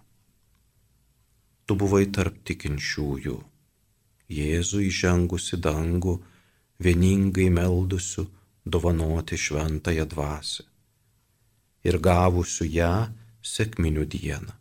Tu 1.67 1.75
buvai 1.75 2.07
tarp 2.15 2.39
tikinčiųjų, 2.47 3.37
Jėzų 4.31 4.81
įžengusi 4.89 5.59
dangų, 5.63 6.17
vieningai 6.83 7.47
meldusių 7.55 8.27
dovanoti 8.67 9.39
šventąją 9.39 10.07
dvasę 10.11 10.65
ir 11.87 11.99
gavusių 12.03 12.67
ją 12.75 12.93
sėkminių 13.47 14.05
dieną. 14.11 14.55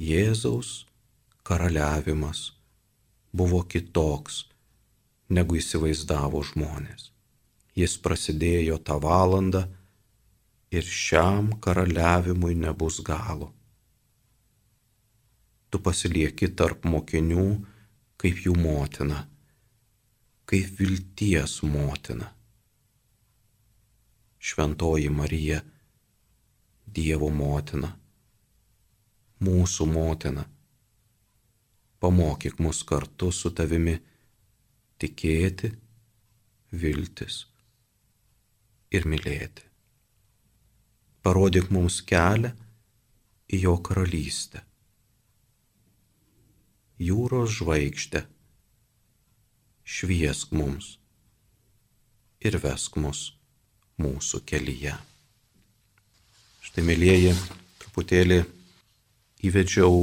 Jėzaus 0.00 0.86
karaliavimas 1.44 2.40
buvo 3.36 3.62
kitoks, 3.68 4.46
negu 5.28 5.58
įsivaizdavo 5.58 6.42
žmonės. 6.52 7.10
Jis 7.76 7.98
prasidėjo 8.00 8.78
tą 8.80 8.96
valandą, 9.02 9.66
ir 10.70 10.84
šiam 10.84 11.52
karaliavimui 11.60 12.54
nebus 12.54 13.00
galo. 13.00 13.52
Tu 15.70 15.78
pasilieki 15.82 16.48
tarp 16.58 16.86
mokinių 16.86 17.46
kaip 18.20 18.42
jų 18.46 18.54
motina, 18.58 19.26
kaip 20.48 20.80
vilties 20.80 21.60
motina. 21.62 22.32
Šventoji 24.38 25.10
Marija, 25.10 25.62
Dievo 26.96 27.28
motina, 27.34 27.90
mūsų 29.42 29.86
motina, 29.90 30.46
pamokyk 32.00 32.60
mus 32.62 32.84
kartu 32.86 33.32
su 33.34 33.50
tavimi 33.50 33.98
tikėti, 35.02 35.72
viltis 36.72 37.44
ir 38.94 39.06
mylėti 39.08 39.66
parodyk 41.26 41.72
mums 41.74 41.96
kelią 42.06 42.52
į 43.50 43.58
jo 43.64 43.72
karalystę. 43.82 44.60
Jūros 47.02 47.56
žvaigždė, 47.58 48.22
šviesk 49.96 50.54
mums 50.54 50.92
ir 52.46 52.60
vesk 52.62 53.00
mus 53.02 53.24
mūsų 53.98 54.44
kelyje. 54.46 54.94
Štai, 56.62 56.86
mėlyjeji, 56.86 57.34
truputėlį 57.82 58.38
įvedžiau 59.50 59.98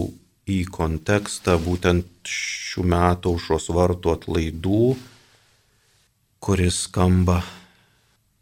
į 0.49 0.63
kontekstą 0.67 1.55
būtent 1.61 2.27
šių 2.27 2.83
metų 2.91 3.35
užos 3.37 3.69
vartų 3.71 4.13
atlaidų, 4.17 4.85
kuris 6.43 6.83
skamba 6.89 7.39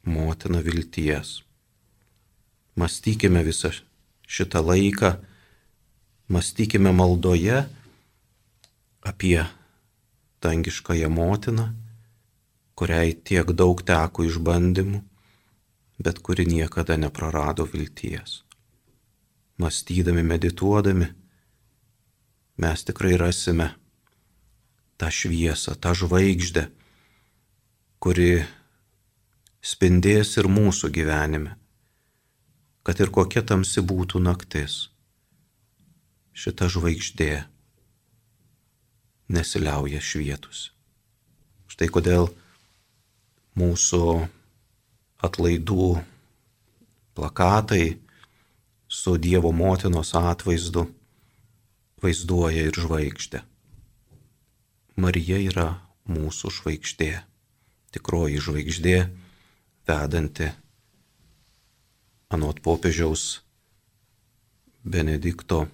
motina 0.03 0.61
vilties. 0.65 1.41
Mąstykime 2.75 3.43
visą 3.45 3.69
šitą 4.25 4.63
laiką, 4.65 5.13
mąstykime 6.29 6.93
maldoje 6.93 7.67
apie 9.01 9.45
dangiškąją 10.41 11.09
motiną, 11.09 11.69
kuriai 12.73 13.13
tiek 13.13 13.51
daug 13.53 13.83
teko 13.85 14.25
išbandymų, 14.25 15.03
bet 16.01 16.17
kuri 16.25 16.47
niekada 16.49 16.97
neprarado 16.97 17.67
vilties. 17.69 18.41
Mąstydami, 19.61 20.23
medituodami, 20.25 21.11
mes 22.61 22.85
tikrai 22.87 23.15
rasime 23.19 23.71
tą 25.01 25.09
šviesą, 25.09 25.73
tą 25.81 25.95
žvaigždę, 25.97 26.67
kuri 28.01 28.43
spindės 29.65 30.37
ir 30.37 30.49
mūsų 30.49 30.91
gyvenime 30.93 31.57
kad 32.83 33.01
ir 33.01 33.11
kokia 33.13 33.43
tamsi 33.45 33.81
būtų 33.85 34.21
naktis, 34.25 34.89
šita 36.33 36.69
žvaigždė 36.71 37.43
nesiliauja 39.31 40.01
švietus. 40.01 40.71
Štai 41.71 41.87
kodėl 41.93 42.31
mūsų 43.57 44.05
atlaidų 45.21 45.91
plakatai 47.15 47.85
su 48.91 49.15
Dievo 49.21 49.53
motinos 49.55 50.15
atvaizdu 50.17 50.87
vaizduoja 52.01 52.65
ir 52.69 52.77
žvaigždę. 52.77 53.43
Marija 55.01 55.37
yra 55.41 55.67
mūsų 56.09 56.51
žvaigždė, 56.57 57.11
tikroji 57.93 58.41
žvaigždė, 58.43 58.97
vedanti 59.87 60.49
anot 62.31 62.61
popiežiaus 62.63 63.41
Benedikto 64.81 65.67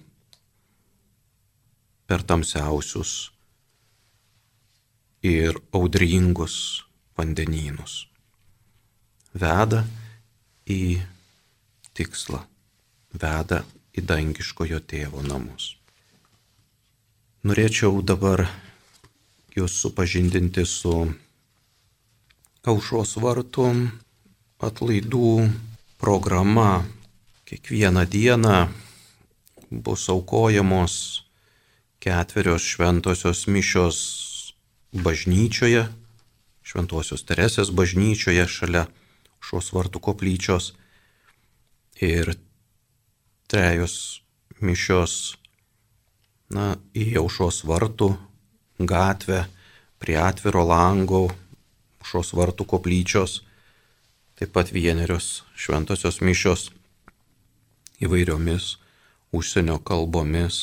per 2.04 2.20
tamsiausius 2.28 3.30
ir 5.24 5.56
audringus 5.72 6.84
vandenynus. 7.16 8.04
Veda 9.32 9.80
į 10.68 11.00
tikslą, 11.96 12.44
veda 13.16 13.62
į 13.96 14.04
dangiškojo 14.04 14.84
tėvo 14.84 15.24
namus. 15.24 15.77
Norėčiau 17.48 18.02
dabar 18.04 18.42
jūs 19.56 19.78
supažindinti 19.80 20.66
su 20.68 20.90
aušros 22.68 23.14
vartų 23.24 23.68
atlaidų 24.68 25.30
programa. 26.02 26.84
Kiekvieną 27.48 28.04
dieną 28.04 28.58
bus 29.70 30.04
aukojamos 30.12 30.98
ketverios 32.04 32.68
šventosios 32.68 33.46
mišios 33.48 33.96
bažnyčioje, 34.92 35.88
šventosios 36.60 37.24
Teresės 37.24 37.72
bažnyčioje 37.72 38.44
šalia 38.44 38.84
šios 39.40 39.72
vartų 39.72 40.04
koplyčios 40.04 40.74
ir 42.04 42.34
trejos 43.48 44.20
mišios 44.60 45.38
na, 46.54 46.76
į 46.96 47.18
aušos 47.20 47.62
vartų 47.68 48.12
gatvę 48.78 49.44
prie 49.98 50.16
atviro 50.20 50.64
lango 50.64 51.26
šios 52.06 52.32
vartų 52.36 52.66
koplyčios 52.68 53.42
taip 54.38 54.52
pat 54.54 54.70
vienerios 54.72 55.42
šventosios 55.58 56.20
mišios 56.22 56.68
įvairiomis 57.98 58.76
užsienio 59.34 59.80
kalbomis 59.82 60.60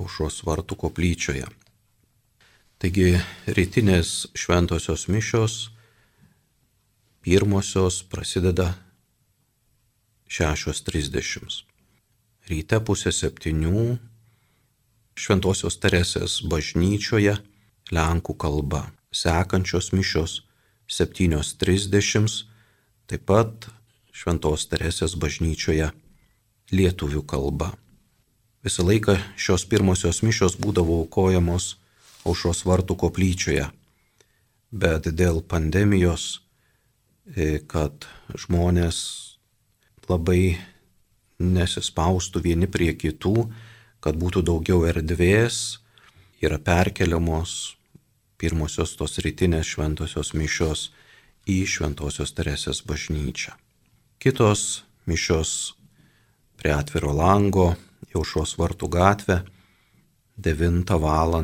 aušros 0.00 0.42
vartų 0.44 0.76
koplyčioje. 0.84 1.48
Taigi 2.80 3.16
rytinės 3.48 4.30
šventosios 4.36 5.06
mišios 5.12 5.56
pirmosios 7.24 8.02
prasideda 8.08 8.70
6.30. 10.30 11.64
Ryte 12.48 12.78
pusė 12.84 13.12
septynių 13.12 13.98
Šventojios 15.20 15.76
Teresės 15.76 16.38
bažnyčioje 16.48 17.34
Lenkų 17.92 18.34
kalba. 18.40 18.86
Sekančios 19.12 19.90
mišios 19.92 20.38
7.30, 20.88 22.38
taip 23.10 23.26
pat 23.28 23.66
Šventos 24.16 24.64
Teresės 24.70 25.18
bažnyčioje 25.20 25.90
lietuvių 26.72 27.20
kalba. 27.28 27.74
Visą 28.64 28.86
laiką 28.86 29.18
šios 29.36 29.66
pirmosios 29.68 30.22
mišios 30.24 30.56
būdavo 30.60 31.02
aukojamos 31.04 31.74
aušos 32.24 32.64
vartų 32.68 32.96
koplyčioje, 33.04 33.68
bet 34.72 35.08
dėl 35.20 35.42
pandemijos, 35.44 36.40
e, 37.36 37.58
kad 37.60 38.08
žmonės 38.32 39.00
labai 40.08 40.56
nesispaustų 41.40 42.42
vieni 42.44 42.68
prie 42.68 42.94
kitų, 42.96 43.50
kad 44.00 44.16
būtų 44.16 44.42
daugiau 44.48 44.86
erdvės, 44.88 45.80
yra 46.40 46.58
perkeliamos 46.58 47.76
pirmosios 48.40 48.96
tos 48.96 49.18
rytinės 49.20 49.68
šventosios 49.74 50.32
mišios 50.32 50.88
į 51.48 51.64
Šventosios 51.68 52.32
Teresės 52.36 52.82
bažnyčią. 52.86 53.52
Kitos 54.20 54.84
mišios 55.08 55.74
prie 56.60 56.72
atviro 56.76 57.12
lango, 57.16 57.74
Jaušos 58.10 58.56
vartų 58.58 58.88
gatvė, 58.90 59.36
9 60.40 60.96
val. 61.00 61.36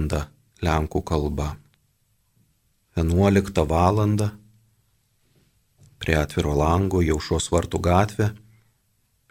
Lenkų 0.65 1.03
kalba. 1.05 1.57
11 2.97 3.65
val. 3.69 4.01
prie 5.99 6.17
atviro 6.17 6.55
lango, 6.57 7.03
Jaušos 7.03 7.51
vartų 7.53 7.81
gatvė, 7.81 8.31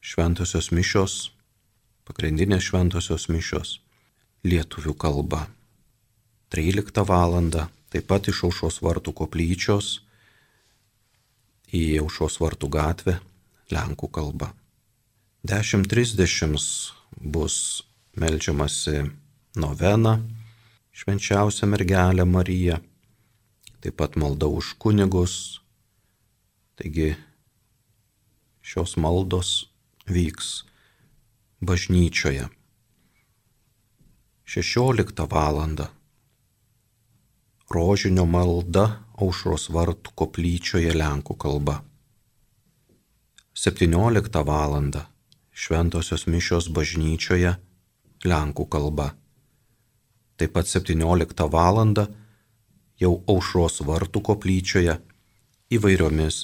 šventosios 0.02 0.72
mišios, 0.72 1.35
pagrindinės 2.06 2.70
šventosios 2.70 3.28
mišios 3.34 3.80
lietuvių 4.46 4.94
kalba. 4.94 5.48
13 6.54 7.02
val. 7.10 7.34
taip 7.90 8.08
pat 8.08 8.28
iš 8.28 8.44
aušos 8.46 8.82
vartų 8.84 9.14
koplyčios 9.16 10.02
į 11.74 12.00
aušos 12.04 12.40
vartų 12.40 12.70
gatvę 12.70 13.20
Lenkų 13.72 14.10
kalba. 14.14 14.54
10.30 15.48 16.94
bus 17.18 17.84
melžiamasi 18.14 19.10
novena 19.58 20.20
švenčiausia 20.94 21.66
mergelė 21.68 22.26
Marija, 22.30 22.80
taip 23.82 23.98
pat 23.98 24.16
malda 24.16 24.48
už 24.48 24.76
kunigus. 24.78 25.62
Taigi 26.78 27.16
šios 28.62 28.96
maldos 29.02 29.66
vyks 30.06 30.66
bažnyčioje. 31.66 32.46
16 34.46 35.26
val. 35.32 35.60
Rožinio 37.76 38.26
malda 38.30 38.86
aušros 39.18 39.72
vartų 39.74 40.14
koplyčioje 40.22 40.94
Lenkų 40.94 41.36
kalba. 41.42 41.82
17 43.58 44.42
val. 44.46 44.78
Šventosios 45.66 46.28
mišios 46.30 46.70
bažnyčioje 46.70 47.58
Lenkų 48.26 48.70
kalba. 48.70 49.12
Taip 50.38 50.54
pat 50.54 50.70
17 50.70 51.50
val. 51.50 51.86
jau 53.00 53.14
aušros 53.28 53.82
vartų 53.84 54.22
koplyčioje 54.24 55.00
įvairiomis 55.76 56.36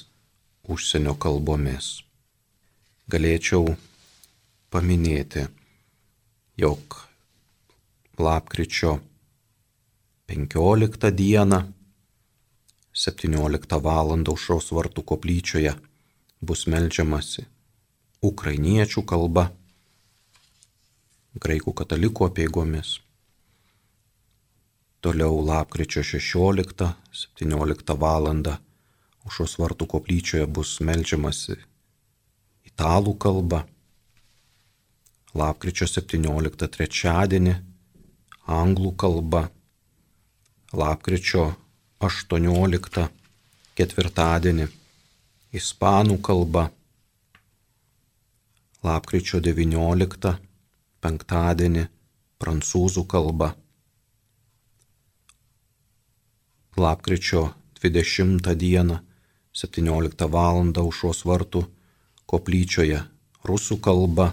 užsienio 0.68 1.14
kalbomis 1.16 2.02
galėčiau 3.12 3.74
paminėti, 4.72 5.46
jog 6.56 6.96
lapkričio 8.18 8.98
15 10.32 11.10
dieną 11.20 11.62
17 12.92 13.80
val. 13.84 14.12
aušros 14.32 14.72
vartų 14.72 15.02
koplyčioje 15.10 15.72
bus 16.40 16.66
melžiamasi 16.66 17.46
ukrainiečių 18.22 19.02
kalba, 19.02 19.50
graikų 21.42 21.72
katalikų 21.80 22.28
apieigomis. 22.28 23.00
Toliau 25.02 25.40
lapkričio 25.42 26.04
16-17 26.06 27.96
val. 27.98 28.28
aušros 29.24 29.58
vartų 29.58 29.86
koplyčioje 29.86 30.46
bus 30.46 30.80
melžiamasi 30.80 31.56
italų 32.68 33.16
kalba. 33.18 33.66
Lapkričio 35.32 35.86
17 35.88 36.66
trečiadienį 36.74 37.52
anglų 38.52 38.90
kalba. 39.00 39.46
Lapkričio 40.76 41.44
18 42.04 43.06
ketvirtadienį 43.80 44.66
ispanų 45.56 46.18
kalba. 46.28 46.66
Lapkričio 48.84 49.40
19 49.40 50.34
penktadienį 51.00 51.86
prancūzų 52.36 53.06
kalba. 53.08 53.54
Lapkričio 56.76 57.46
20 57.80 58.52
dieną 58.66 59.00
17 59.64 60.28
val. 60.28 60.62
aušos 60.84 61.24
vartų 61.24 61.64
koplyčioje 62.26 63.00
rusų 63.44 63.80
kalba, 63.80 64.32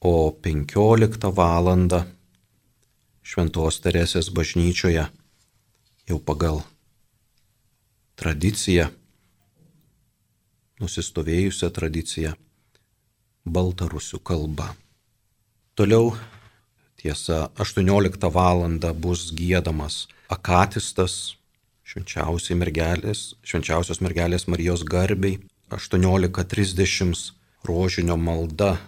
o 0.00 0.30
15 0.32 1.32
val. 1.36 1.70
Šventos 3.26 3.80
Teresės 3.82 4.30
bažnyčioje 4.30 5.08
jau 6.06 6.18
pagal 6.22 6.60
tradiciją, 8.14 8.86
nusistovėjusią 10.78 11.70
tradiciją, 11.74 12.36
baltarusių 13.44 14.20
kalba. 14.22 14.68
Toliau, 15.74 16.14
tiesa, 17.02 17.50
18 17.58 18.30
val. 18.30 18.62
bus 18.94 19.32
gėdamas 19.34 20.06
akatistas 20.30 21.36
mergelės, 21.86 23.34
švenčiausios 23.42 24.00
mergelės 24.00 24.46
Marijos 24.46 24.82
garbiai 24.84 25.38
18.30 25.70 27.32
rožinio 27.64 28.16
malda 28.16 28.78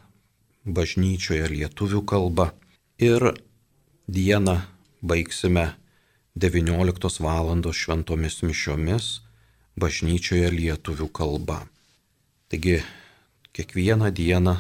bažnyčioje 0.69 1.49
lietuvių 1.49 2.03
kalba 2.05 2.53
ir 3.01 3.33
dieną 4.09 4.61
baigsime 5.03 5.73
19 6.37 7.21
val. 7.25 7.49
šventomis 7.73 8.43
mišiomis 8.43 9.07
bažnyčioje 9.77 10.51
lietuvių 10.51 11.09
kalba. 11.09 11.67
Taigi 12.49 12.83
kiekvieną 13.53 14.11
dieną 14.11 14.57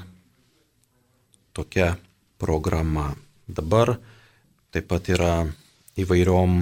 tokia 1.52 1.96
programa. 2.38 3.16
Dabar 3.48 3.98
taip 4.70 4.88
pat 4.88 5.08
yra 5.08 5.48
įvairiom 5.98 6.60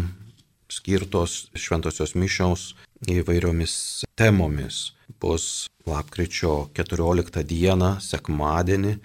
skirtos 0.73 1.51
šventosios 1.55 2.15
mišiaus 2.15 2.75
įvairiomis 3.07 4.05
temomis. 4.17 4.93
Bus 5.21 5.69
lapkričio 5.87 6.69
14 6.77 7.45
dieną, 7.47 7.97
sekmadienį, 8.01 8.97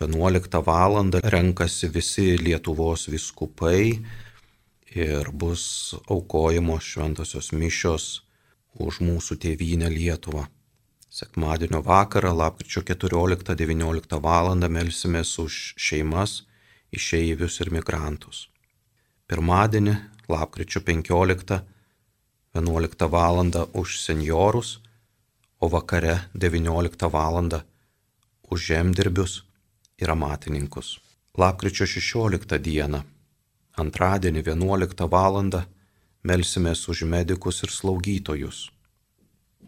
11 0.00 0.62
val. 0.66 1.10
renkasi 1.24 1.88
visi 1.88 2.36
Lietuvos 2.36 3.08
viskupai 3.08 4.04
ir 4.94 5.30
bus 5.32 5.94
aukojamos 6.10 6.84
šventosios 6.84 7.48
mišios 7.52 8.20
už 8.76 9.00
mūsų 9.00 9.38
tėvynę 9.40 9.88
Lietuvą. 9.88 10.44
Sekmadienio 11.08 11.80
vakarą, 11.80 12.34
lapkričio 12.36 12.82
14-19 12.84 14.20
val. 14.20 14.52
melsimės 14.68 15.38
už 15.38 15.72
šeimas, 15.80 16.44
išeivius 16.92 17.60
ir 17.64 17.72
migrantus. 17.72 18.50
Pirmadienį, 19.26 19.96
lapkričio 20.28 20.84
15, 20.84 21.62
11 22.52 23.08
val. 23.08 23.40
už 23.72 23.96
senjorus, 24.04 24.78
o 25.58 25.72
vakare 25.72 26.28
19 26.34 27.08
val. 27.08 27.64
už 28.50 28.60
žemdirbius 28.60 29.45
ir 29.98 30.10
amatininkus. 30.10 30.98
Lapkričio 31.38 31.86
16 31.86 32.58
dieną, 32.58 33.02
antradienį 33.76 34.42
11 34.42 35.08
val. 35.10 35.62
melsimės 36.26 36.88
už 36.88 37.04
medikus 37.04 37.62
ir 37.62 37.70
slaugytojus. 37.70 38.70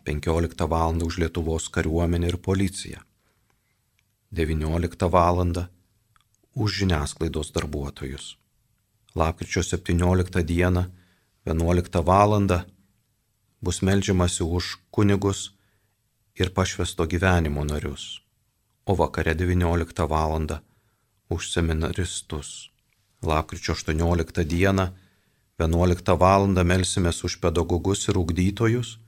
15 0.04 0.66
val. 0.68 1.02
už 1.02 1.18
Lietuvos 1.18 1.68
kariuomenę 1.68 2.28
ir 2.28 2.36
policiją, 2.36 3.00
19 4.32 5.08
val. 5.10 5.68
už 6.54 6.70
žiniasklaidos 6.78 7.52
darbuotojus. 7.52 8.36
Lapkričio 9.14 9.62
17 9.62 10.42
dieną 10.42 10.84
11 11.44 12.02
val. 12.04 12.64
bus 13.60 13.82
melžiamasi 13.82 14.42
už 14.42 14.78
kunigus 14.90 15.50
ir 16.34 16.54
pašvesto 16.54 17.06
gyvenimo 17.06 17.64
narius, 17.64 18.20
o 18.88 18.94
vakare 18.96 19.34
19 19.34 20.08
val. 20.08 20.60
už 21.28 21.50
seminaristus. 21.52 22.70
Lapkričio 23.22 23.74
18 23.74 24.44
dieną 24.44 24.88
11 25.58 26.16
val. 26.16 26.46
melsimės 26.48 27.24
už 27.24 27.36
pedagogus 27.40 28.08
ir 28.08 28.16
ugdytojus, 28.16 28.98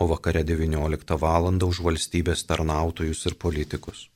o 0.00 0.06
vakare 0.08 0.42
19 0.44 1.18
val. 1.20 1.44
už 1.68 1.80
valstybės 1.84 2.46
tarnautojus 2.48 3.26
ir 3.26 3.34
politikus. 3.34 4.08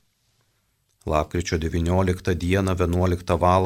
Lapkričio 1.06 1.58
19 1.58 2.34
dieną 2.34 2.72
11 2.74 3.36
val. 3.36 3.64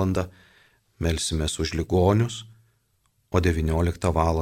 melsimės 0.99 1.59
už 1.63 1.75
ligonius, 1.75 2.45
o 3.31 3.39
19 3.41 4.13
val. 4.13 4.39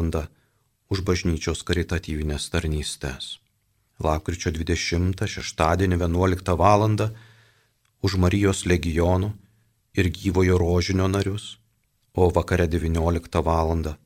už 0.89 1.01
bažnyčios 1.05 1.61
karitatyvinės 1.63 2.49
tarnystės. 2.49 3.46
Lapkričio 3.97 4.51
20 4.53 5.23
šeštadienį 5.25 5.97
11 5.97 6.57
val. 6.61 6.83
už 8.05 8.17
Marijos 8.21 8.67
legionų 8.69 9.33
ir 9.97 10.11
gyvojo 10.13 10.59
rožinio 10.61 11.09
narius, 11.09 11.57
o 12.13 12.29
vakare 12.31 12.69
19 12.69 13.41
val. 13.43 13.97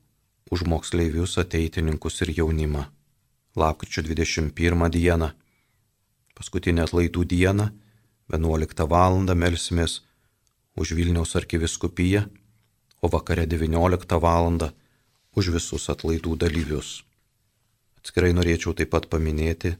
už 0.51 0.63
moksleivius, 0.63 1.37
ateitininkus 1.37 2.21
ir 2.21 2.31
jaunimą. 2.37 2.85
Lapkričio 3.55 4.01
21 4.03 4.89
dieną, 4.89 5.31
paskutinę 6.35 6.87
atlaidų 6.87 7.25
dieną, 7.27 7.69
11 8.31 8.87
val. 8.87 9.19
melsimės 9.35 10.01
už 10.75 10.95
Vilniaus 10.95 11.35
arkiviskupiją, 11.35 12.29
o 13.01 13.07
vakare 13.09 13.45
19 13.45 14.19
val. 14.23 14.71
už 15.35 15.49
visus 15.51 15.89
atlaidų 15.89 16.37
dalyvius. 16.37 17.10
Atskirai 18.01 18.33
norėčiau 18.33 18.73
taip 18.73 18.89
pat 18.95 19.05
paminėti 19.13 19.75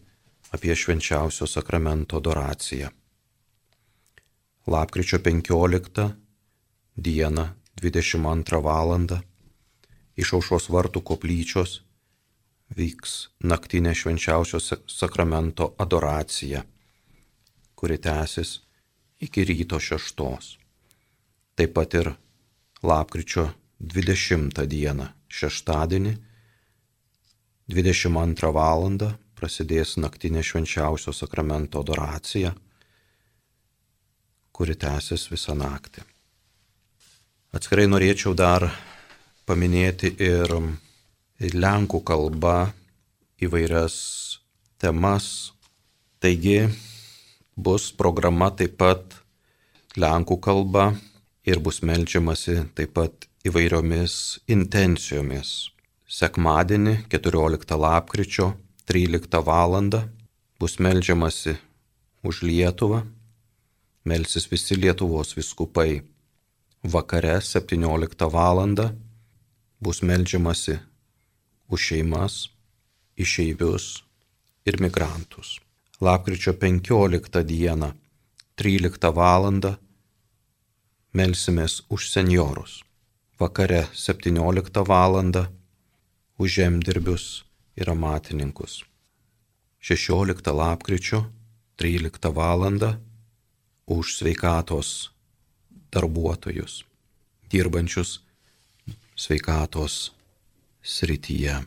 apie 0.53 0.75
švenčiausio 0.77 1.47
sakramento 1.49 2.19
adoraciją. 2.21 2.91
Lapkričio 4.69 5.17
15 5.25 6.05
dieną 7.07 7.47
22 7.81 8.62
val. 8.62 8.91
iš 10.21 10.34
aušos 10.38 10.69
vartų 10.69 11.01
koplyčios 11.01 11.81
vyks 12.77 13.13
naktinė 13.41 13.95
švenčiausio 13.95 14.60
sakramento 14.88 15.73
adoracija, 15.79 16.62
kuri 17.75 17.97
tęsis 17.97 18.60
iki 19.19 19.43
ryto 19.49 19.79
šeštos. 19.79 20.57
Taip 21.55 21.73
pat 21.73 21.93
ir 21.93 22.13
lapkričio 22.84 23.49
20 23.81 24.67
dieną 24.67 25.07
šeštadienį 25.27 26.13
22 27.71 28.51
val. 28.53 28.89
prasidės 29.41 29.95
naktinė 29.97 30.43
švenčiausio 30.45 31.13
sakramento 31.17 31.79
adoracija 31.81 32.51
kuri 34.62 34.75
tęsis 34.77 35.23
visą 35.31 35.55
naktį. 35.57 36.03
Atskirai 37.57 37.88
norėčiau 37.89 38.36
dar 38.38 38.67
paminėti 39.49 40.12
ir 40.21 40.53
lenkų 41.41 42.03
kalba 42.05 42.69
įvairias 43.41 43.95
temas. 44.77 45.51
Taigi 46.21 46.69
bus 47.57 47.89
programa 47.97 48.51
taip 48.53 48.77
pat 48.77 49.17
lenkų 49.97 50.38
kalba 50.45 50.91
ir 51.49 51.57
bus 51.57 51.81
melčiamasi 51.81 52.60
taip 52.77 52.93
pat 52.99 53.25
įvairiomis 53.41 54.13
intencijomis. 54.45 55.70
Sekmadienį 56.12 57.06
14 57.08 57.78
lapkričio 57.80 58.50
13 58.91 59.38
val. 59.47 59.76
bus 60.60 60.74
melčiamasi 60.80 61.54
už 62.24 62.41
Lietuvą 62.43 63.06
melsis 64.04 64.52
visi 64.52 64.76
Lietuvos 64.76 65.38
viskupai. 65.38 66.02
Vakare 66.84 67.39
17 67.41 68.28
val. 68.34 68.60
bus 69.80 70.02
melžiamasi 70.02 70.80
už 71.69 71.80
šeimas, 71.80 72.50
išeivius 73.17 74.04
ir 74.65 74.82
migrantus. 74.82 75.60
Lapkričio 76.02 76.54
15 76.54 77.43
dieną 77.43 77.93
13 78.58 79.13
val. 79.15 79.78
melsimės 81.13 81.82
už 81.89 82.12
senjorus. 82.12 82.84
Vakare 83.39 83.88
17 83.93 84.84
val. 84.88 85.61
Už 86.41 86.49
žemdirbius 86.58 87.45
ir 87.77 87.89
amatininkus. 87.93 88.82
16 89.80 90.41
lapkričio 90.49 91.30
13 91.77 92.34
val 92.34 92.65
už 93.86 94.06
sveikatos 94.17 95.12
darbuotojus, 95.93 96.86
dirbančius 97.49 98.25
sveikatos 99.15 100.17
srityje. 100.82 101.62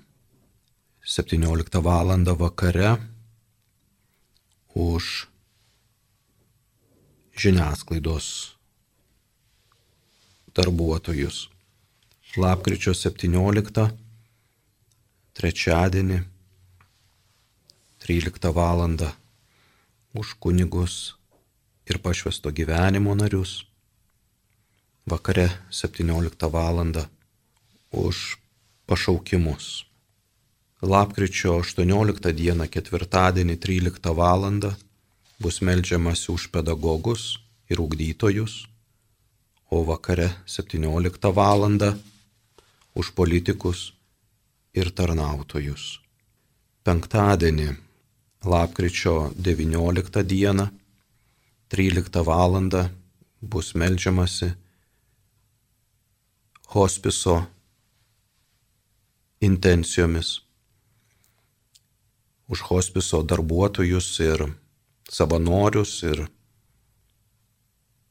17 1.07 1.83
val. 1.83 2.09
vakare 2.35 2.97
už 4.75 5.27
žiniasklaidos 7.39 8.57
darbuotojus. 10.55 11.51
Lapkričio 12.37 12.95
17, 12.95 14.04
trečiadienį, 15.35 16.23
13 18.07 18.53
val. 18.55 18.81
už 20.15 20.39
kunigus 20.39 21.19
ir 21.91 21.99
pašvesto 21.99 22.55
gyvenimo 22.55 23.15
narius. 23.19 23.65
Vakare 25.07 25.51
17 25.71 26.47
val. 26.55 26.79
už 27.91 28.39
pašaukimus. 28.87 29.85
Lapkričio 30.83 31.59
18 31.59 32.33
dieną 32.33 32.69
ketvirtadienį 32.71 33.57
13 33.59 34.15
val. 34.15 34.47
bus 35.43 35.61
melžiamasi 35.61 36.31
už 36.31 36.47
pedagogus 36.55 37.43
ir 37.67 37.81
ugdytojus, 37.81 38.69
o 39.71 39.83
vakare 39.83 40.31
17 40.47 41.33
val. 41.35 41.63
už 42.95 43.07
politikus 43.19 43.91
ir 44.75 44.91
tarnautojus. 44.91 46.01
Penktadienį, 46.85 47.71
lapkričio 48.45 49.31
19 49.39 50.23
dieną 50.23 50.69
13 51.69 52.25
val. 52.27 52.61
bus 53.41 53.75
melžiamasi 53.75 54.55
hospiso 56.75 57.45
intencijomis 59.41 60.41
už 62.49 62.61
hospiso 62.71 63.23
darbuotojus 63.23 64.21
ir 64.21 64.41
savanorius 65.11 66.03
ir 66.03 66.27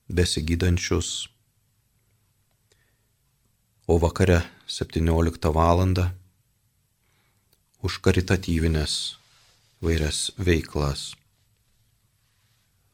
besigydančius. 0.10 1.30
O 3.88 4.00
vakare 4.00 4.42
17 4.68 5.54
val. 5.54 6.23
Už 7.84 8.00
karitatyvinės 8.00 8.94
vairias 9.84 10.30
veiklas 10.40 11.12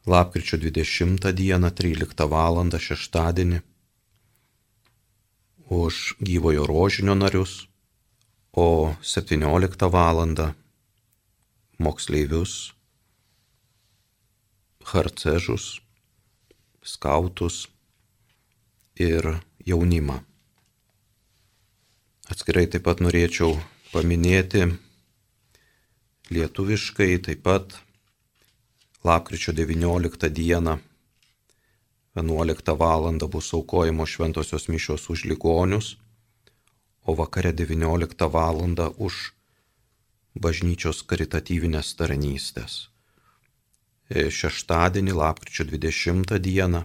lapkričio 0.10 0.58
20 0.58 1.32
dieną 1.38 1.70
13 1.70 2.26
val. 2.30 2.58
šeštadienį 2.88 3.62
už 5.70 6.18
gyvojo 6.26 6.66
rožinio 6.66 7.14
narius, 7.14 7.68
o 8.52 8.96
17 9.06 9.90
val. 9.94 10.26
moksleivius, 11.78 12.74
harcežus, 14.84 15.82
skautus 16.82 17.68
ir 18.98 19.38
jaunimą. 19.66 20.24
Atskirai 22.30 22.66
taip 22.66 22.84
pat 22.90 23.00
norėčiau 23.00 23.54
paminėti 23.94 24.66
lietuviškai 26.30 27.18
taip 27.26 27.42
pat 27.48 27.80
lapkričio 29.04 29.54
19 29.54 30.30
dieną 30.30 30.80
11 32.16 32.78
val. 32.78 33.18
bus 33.28 33.54
aukojimo 33.54 34.06
šventosios 34.06 34.68
mišios 34.68 35.10
už 35.10 35.26
ligonius, 35.26 35.98
o 37.06 37.16
vakare 37.16 37.54
19 37.54 38.28
val. 38.34 38.60
už 38.98 39.34
bažnyčios 40.36 41.04
karitatyvinės 41.04 41.96
tarnystės. 41.96 42.90
E, 44.10 44.30
šeštadienį, 44.30 45.14
lapkričio 45.14 45.66
20 45.66 46.40
dieną, 46.40 46.84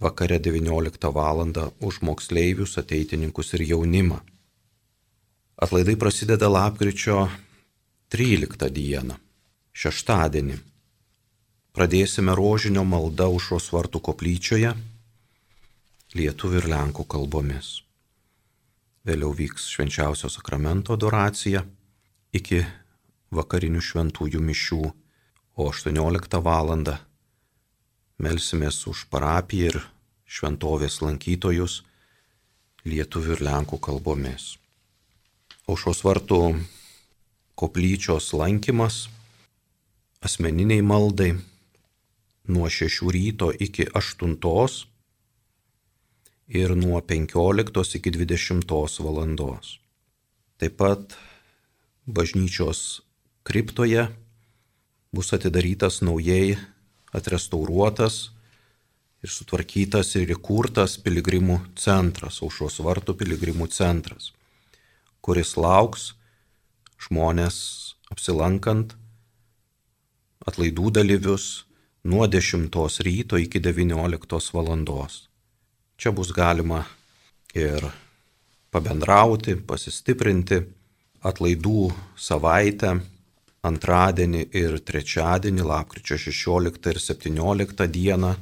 vakare 0.00 0.38
19 0.38 1.12
val. 1.12 1.46
už 1.80 2.00
moksleivius, 2.00 2.78
ateitininkus 2.78 3.54
ir 3.54 3.62
jaunimą. 3.62 4.31
Atlaidai 5.62 5.94
prasideda 5.96 6.48
lapkričio 6.50 7.28
13 8.10 8.66
dieną, 8.74 9.14
šeštadienį. 9.78 10.56
Pradėsime 11.70 12.32
rožinio 12.34 12.82
maldą 12.82 13.28
užos 13.30 13.68
vartų 13.70 14.00
koplyčioje, 14.08 14.72
lietuvių 16.18 16.58
ir 16.58 16.66
lenkų 16.72 17.04
kalbomis. 17.14 17.68
Vėliau 19.06 19.30
vyks 19.38 19.68
švenčiausio 19.70 20.32
sakramento 20.34 20.96
adoracija 20.98 21.62
iki 22.34 22.58
vakarinių 23.30 23.84
šventųjų 23.90 24.42
mišių, 24.48 24.80
o 25.54 25.68
18 25.70 26.40
val. 26.42 26.74
melsimės 28.18 28.80
už 28.86 29.06
parapiją 29.14 29.70
ir 29.70 29.78
šventovės 30.26 30.98
lankytojus 31.06 31.84
lietuvių 32.82 33.38
ir 33.38 33.46
lenkų 33.46 33.78
kalbomis. 33.78 34.61
Aušos 35.70 36.00
vartų 36.02 36.38
koplyčios 37.54 38.32
lankymas 38.34 39.04
asmeniniai 40.18 40.82
maldai 40.82 41.36
nuo 42.50 42.66
6 42.66 43.06
ryto 43.14 43.52
iki 43.54 43.86
8 43.94 44.34
ir 46.48 46.74
nuo 46.76 47.00
15 47.00 47.94
iki 48.00 48.10
20 48.10 48.98
valandos. 49.06 49.78
Taip 50.58 50.76
pat 50.82 51.16
bažnyčios 52.06 53.02
kriptoje 53.46 54.08
bus 55.14 55.32
atidarytas 55.32 56.02
naujai 56.02 56.58
atrestauruotas 57.14 58.32
ir 59.22 59.30
sutvarkytas 59.30 60.16
ir 60.18 60.34
įkurtas 60.34 60.98
piligrimų 60.98 61.60
centras, 61.78 62.42
aušos 62.42 62.82
vartų 62.82 63.14
piligrimų 63.14 63.70
centras, 63.70 64.32
kuris 65.22 65.54
lauks 65.56 66.12
žmonės 67.02 67.56
apsilankant 68.10 68.96
atlaidų 70.46 70.90
dalyvius 70.98 71.64
nuo 72.04 72.26
10 72.26 72.74
ryto 73.06 73.38
iki 73.38 73.60
19 73.62 74.50
valandos. 74.56 75.28
Čia 75.96 76.10
bus 76.10 76.32
galima 76.34 76.82
ir 77.54 77.86
pabendrauti, 78.74 79.54
pasistiprinti 79.62 80.58
atlaidų 81.22 81.92
savaitę, 82.18 82.96
antradienį 83.62 84.48
ir 84.58 84.80
trečiadienį, 84.82 85.62
lapkričio 85.62 86.18
16 86.18 86.90
ir 86.90 86.98
17 86.98 87.86
dieną. 87.86 88.32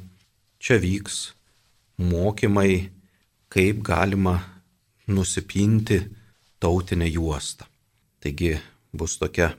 Čia 0.57 0.79
vyks 0.81 1.19
mokymai, 2.01 2.89
kaip 3.53 3.83
galima 3.85 4.39
nusipinti 5.05 5.99
tautinę 6.61 7.07
juostą. 7.09 7.65
Taigi 8.21 8.59
bus 8.93 9.17
tokia, 9.17 9.49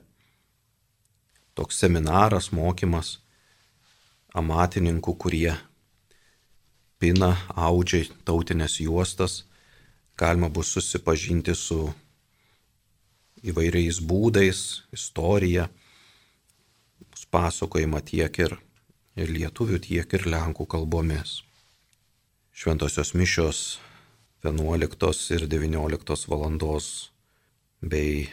toks 1.53 1.81
seminaras, 1.83 2.47
mokymas 2.55 3.17
amatininkų, 4.33 5.13
kurie 5.19 5.51
pina, 6.97 7.33
audžia 7.59 8.05
tautinės 8.23 8.79
juostas, 8.79 9.43
galima 10.17 10.47
bus 10.47 10.71
susipažinti 10.71 11.51
su 11.59 11.91
įvairiais 13.43 13.99
būdais, 13.99 14.59
istorija, 14.95 15.67
bus 17.11 17.27
pasakojama 17.27 17.99
tiek 17.99 18.39
ir, 18.45 18.55
ir 19.19 19.33
lietuvių, 19.37 19.83
tiek 19.83 20.15
ir 20.15 20.29
lenkų 20.31 20.71
kalbomis. 20.71 21.41
Šventosios 22.55 23.11
mišios 23.17 23.65
11 24.43 25.31
ir 25.31 25.47
19 25.47 26.27
valandos 26.27 27.11
bei 27.79 28.27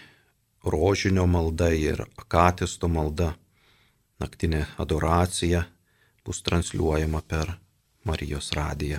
rožinio 0.65 1.27
malda 1.27 1.71
ir 1.71 2.03
akatisto 2.19 2.89
malda, 2.91 3.37
naktinė 4.19 4.65
adoracija 4.83 5.63
bus 6.27 6.43
transliuojama 6.43 7.23
per 7.23 7.55
Marijos 8.03 8.51
radiją. 8.59 8.99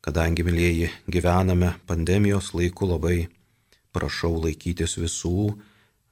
Kadangi, 0.00 0.40
mėlyjeji, 0.46 0.88
gyvename 1.10 1.74
pandemijos 1.84 2.52
laiku, 2.54 2.88
labai 2.88 3.26
prašau 3.92 4.38
laikytis 4.40 4.96
visų 4.96 5.52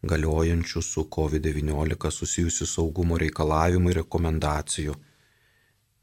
galiojančių 0.04 0.82
su 0.84 1.08
COVID-19 1.16 2.10
susijusių 2.12 2.66
saugumo 2.68 3.16
reikalavimų 3.16 3.94
ir 3.94 4.02
rekomendacijų. 4.02 4.96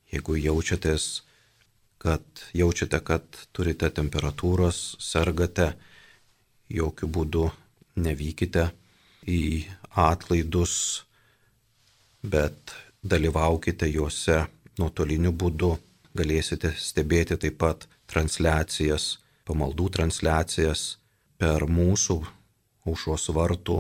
Jeigu 0.10 0.42
jaučiatės, 0.42 1.22
kad 2.02 2.44
jaučiate, 2.58 3.00
kad 3.06 3.26
turite 3.54 3.92
temperatūros, 3.94 4.96
sergate, 4.98 5.74
jokių 6.72 7.10
būdų 7.18 7.44
nevykite 8.02 8.70
į 9.30 9.42
atlaidus, 10.02 10.74
bet 12.24 12.74
dalyvaukite 13.04 13.90
juose 13.92 14.46
nuotoliniu 14.80 15.34
būdu. 15.34 15.76
Galėsite 16.18 16.74
stebėti 16.76 17.38
taip 17.40 17.56
pat 17.62 17.86
transliacijas, 18.12 19.22
pamaldų 19.48 19.88
transliacijas 19.96 20.98
per 21.40 21.64
mūsų 21.70 22.18
aušos 22.90 23.30
vartų 23.36 23.78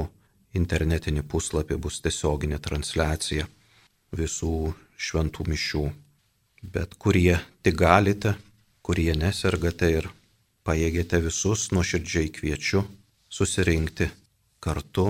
internetinį 0.58 1.26
puslapį 1.28 1.80
bus 1.82 2.00
tiesioginė 2.06 2.62
transliacija 2.64 3.50
visų 4.16 4.72
šventų 4.96 5.48
mišių. 5.52 5.84
Bet 6.62 6.93
kurie 7.01 7.39
tik 7.66 7.76
galite, 7.76 8.36
kurie 8.86 9.14
nesergate 9.18 9.89
ir 9.89 10.09
pajėgėte 10.66 11.18
visus 11.26 11.72
nuoširdžiai 11.74 12.30
kviečiu 12.34 12.84
susirinkti 13.30 14.12
kartu 14.62 15.07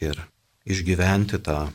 ir 0.00 0.22
išgyventi 0.64 1.40
tą 1.44 1.68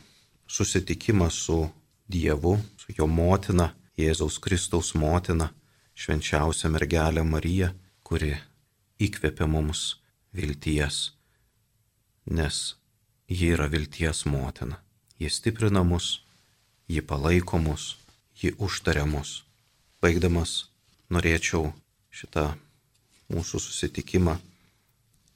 susitikimą 0.50 1.30
su 1.30 1.68
Dievu, 2.10 2.56
su 2.76 2.90
jo 2.98 3.06
motina, 3.06 3.70
Jėzaus 3.94 4.40
Kristaus 4.42 4.94
motina, 4.98 5.52
švenčiausia 5.94 6.70
mergelė 6.72 7.22
Marija, 7.22 7.70
kuri 8.02 8.32
įkvėpia 8.98 9.46
mums 9.46 10.00
vilties, 10.34 11.12
nes 12.26 12.74
ji 13.30 13.52
yra 13.54 13.68
vilties 13.70 14.24
motina. 14.26 14.80
Ji 15.20 15.30
stiprina 15.30 15.84
mus, 15.86 16.24
ji 16.88 17.04
palaiko 17.04 17.60
mus, 17.62 17.99
ji 18.40 18.54
užtaria 18.58 19.04
mus. 19.06 19.42
Baigdamas 20.00 20.70
norėčiau 21.12 21.72
šitą 22.10 22.46
mūsų 23.30 23.60
susitikimą 23.60 24.38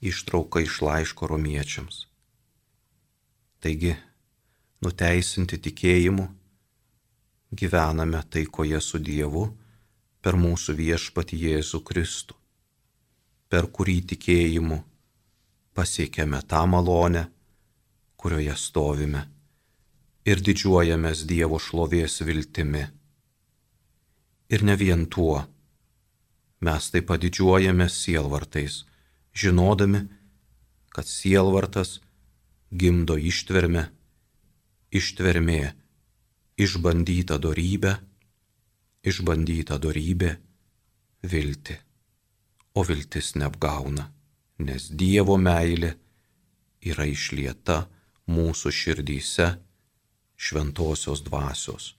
ištrauką 0.05 0.63
iš 0.65 0.81
laiško 0.85 1.29
romiečiams. 1.29 2.05
Taigi, 3.61 3.95
nuteisinti 4.85 5.59
tikėjimu, 5.67 6.25
gyvename 7.53 8.23
taikoje 8.31 8.81
su 8.81 9.01
Dievu 9.01 9.45
per 10.25 10.37
mūsų 10.41 10.75
viešpatį 10.81 11.41
Jėzų 11.45 11.81
Kristų, 11.85 12.37
per 13.49 13.69
kurį 13.69 14.01
tikėjimu 14.15 14.81
pasiekėme 15.77 16.41
tą 16.49 16.65
malonę, 16.71 17.29
kurioje 18.17 18.57
stovime 18.57 19.27
ir 20.25 20.41
didžiuojamės 20.41 21.25
Dievo 21.29 21.61
šlovės 21.61 22.20
viltimi. 22.25 22.87
Ir 24.49 24.64
ne 24.64 24.77
vien 24.81 25.07
tuo, 25.07 25.45
mes 26.64 26.91
taip 26.93 27.09
pat 27.11 27.22
didžiuojamės 27.25 27.97
sielvartais, 28.05 28.83
žinodami, 29.37 30.05
kad 30.95 31.09
sielvartas 31.09 31.99
gimdo 32.72 33.16
ištvermę, 33.20 33.89
ištvermė 34.95 35.62
išbandyta 36.61 37.39
darybė, 37.43 37.97
išbandyta 39.05 39.79
darybė, 39.83 40.37
vilti. 41.25 41.77
O 42.75 42.83
viltis 42.83 43.35
neapgauna, 43.39 44.09
nes 44.59 44.89
Dievo 44.91 45.37
meilė 45.39 45.93
yra 46.83 47.07
išlieta 47.07 47.85
mūsų 48.31 48.72
širdyse 48.75 49.47
šventosios 50.37 51.22
dvasios, 51.24 51.95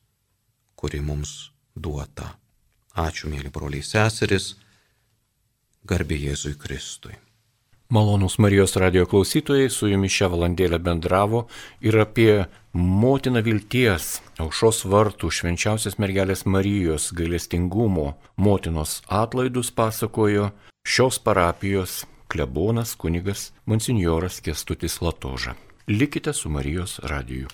kuri 0.76 1.02
mums 1.02 1.52
duota. 1.76 2.36
Ačiū, 2.96 3.28
mėly 3.32 3.52
broliai 3.52 3.84
seseris, 3.84 4.56
garbė 5.84 6.18
Jėzui 6.30 6.56
Kristui. 6.60 7.16
Malonus 7.90 8.38
Marijos 8.42 8.76
radio 8.76 9.06
klausytojai, 9.06 9.70
su 9.70 9.88
jumis 9.92 10.14
šią 10.16 10.32
valandėlę 10.34 10.80
bendravo 10.82 11.44
ir 11.86 12.00
apie 12.02 12.46
motiną 12.74 13.44
vilties, 13.46 14.24
aušos 14.42 14.82
vartų, 14.90 15.30
švenčiausias 15.30 16.00
mergelės 16.02 16.48
Marijos 16.50 17.12
gailestingumo 17.14 18.16
motinos 18.42 19.04
atlaidus 19.06 19.70
pasakojo 19.70 20.50
šios 20.82 21.22
parapijos 21.22 22.06
klebonas 22.28 22.96
kunigas 22.98 23.52
monsinjoras 23.66 24.42
Kestutis 24.42 24.98
Latoža. 25.02 25.54
Likite 25.88 26.34
su 26.34 26.50
Marijos 26.50 26.98
radiju. 27.04 27.48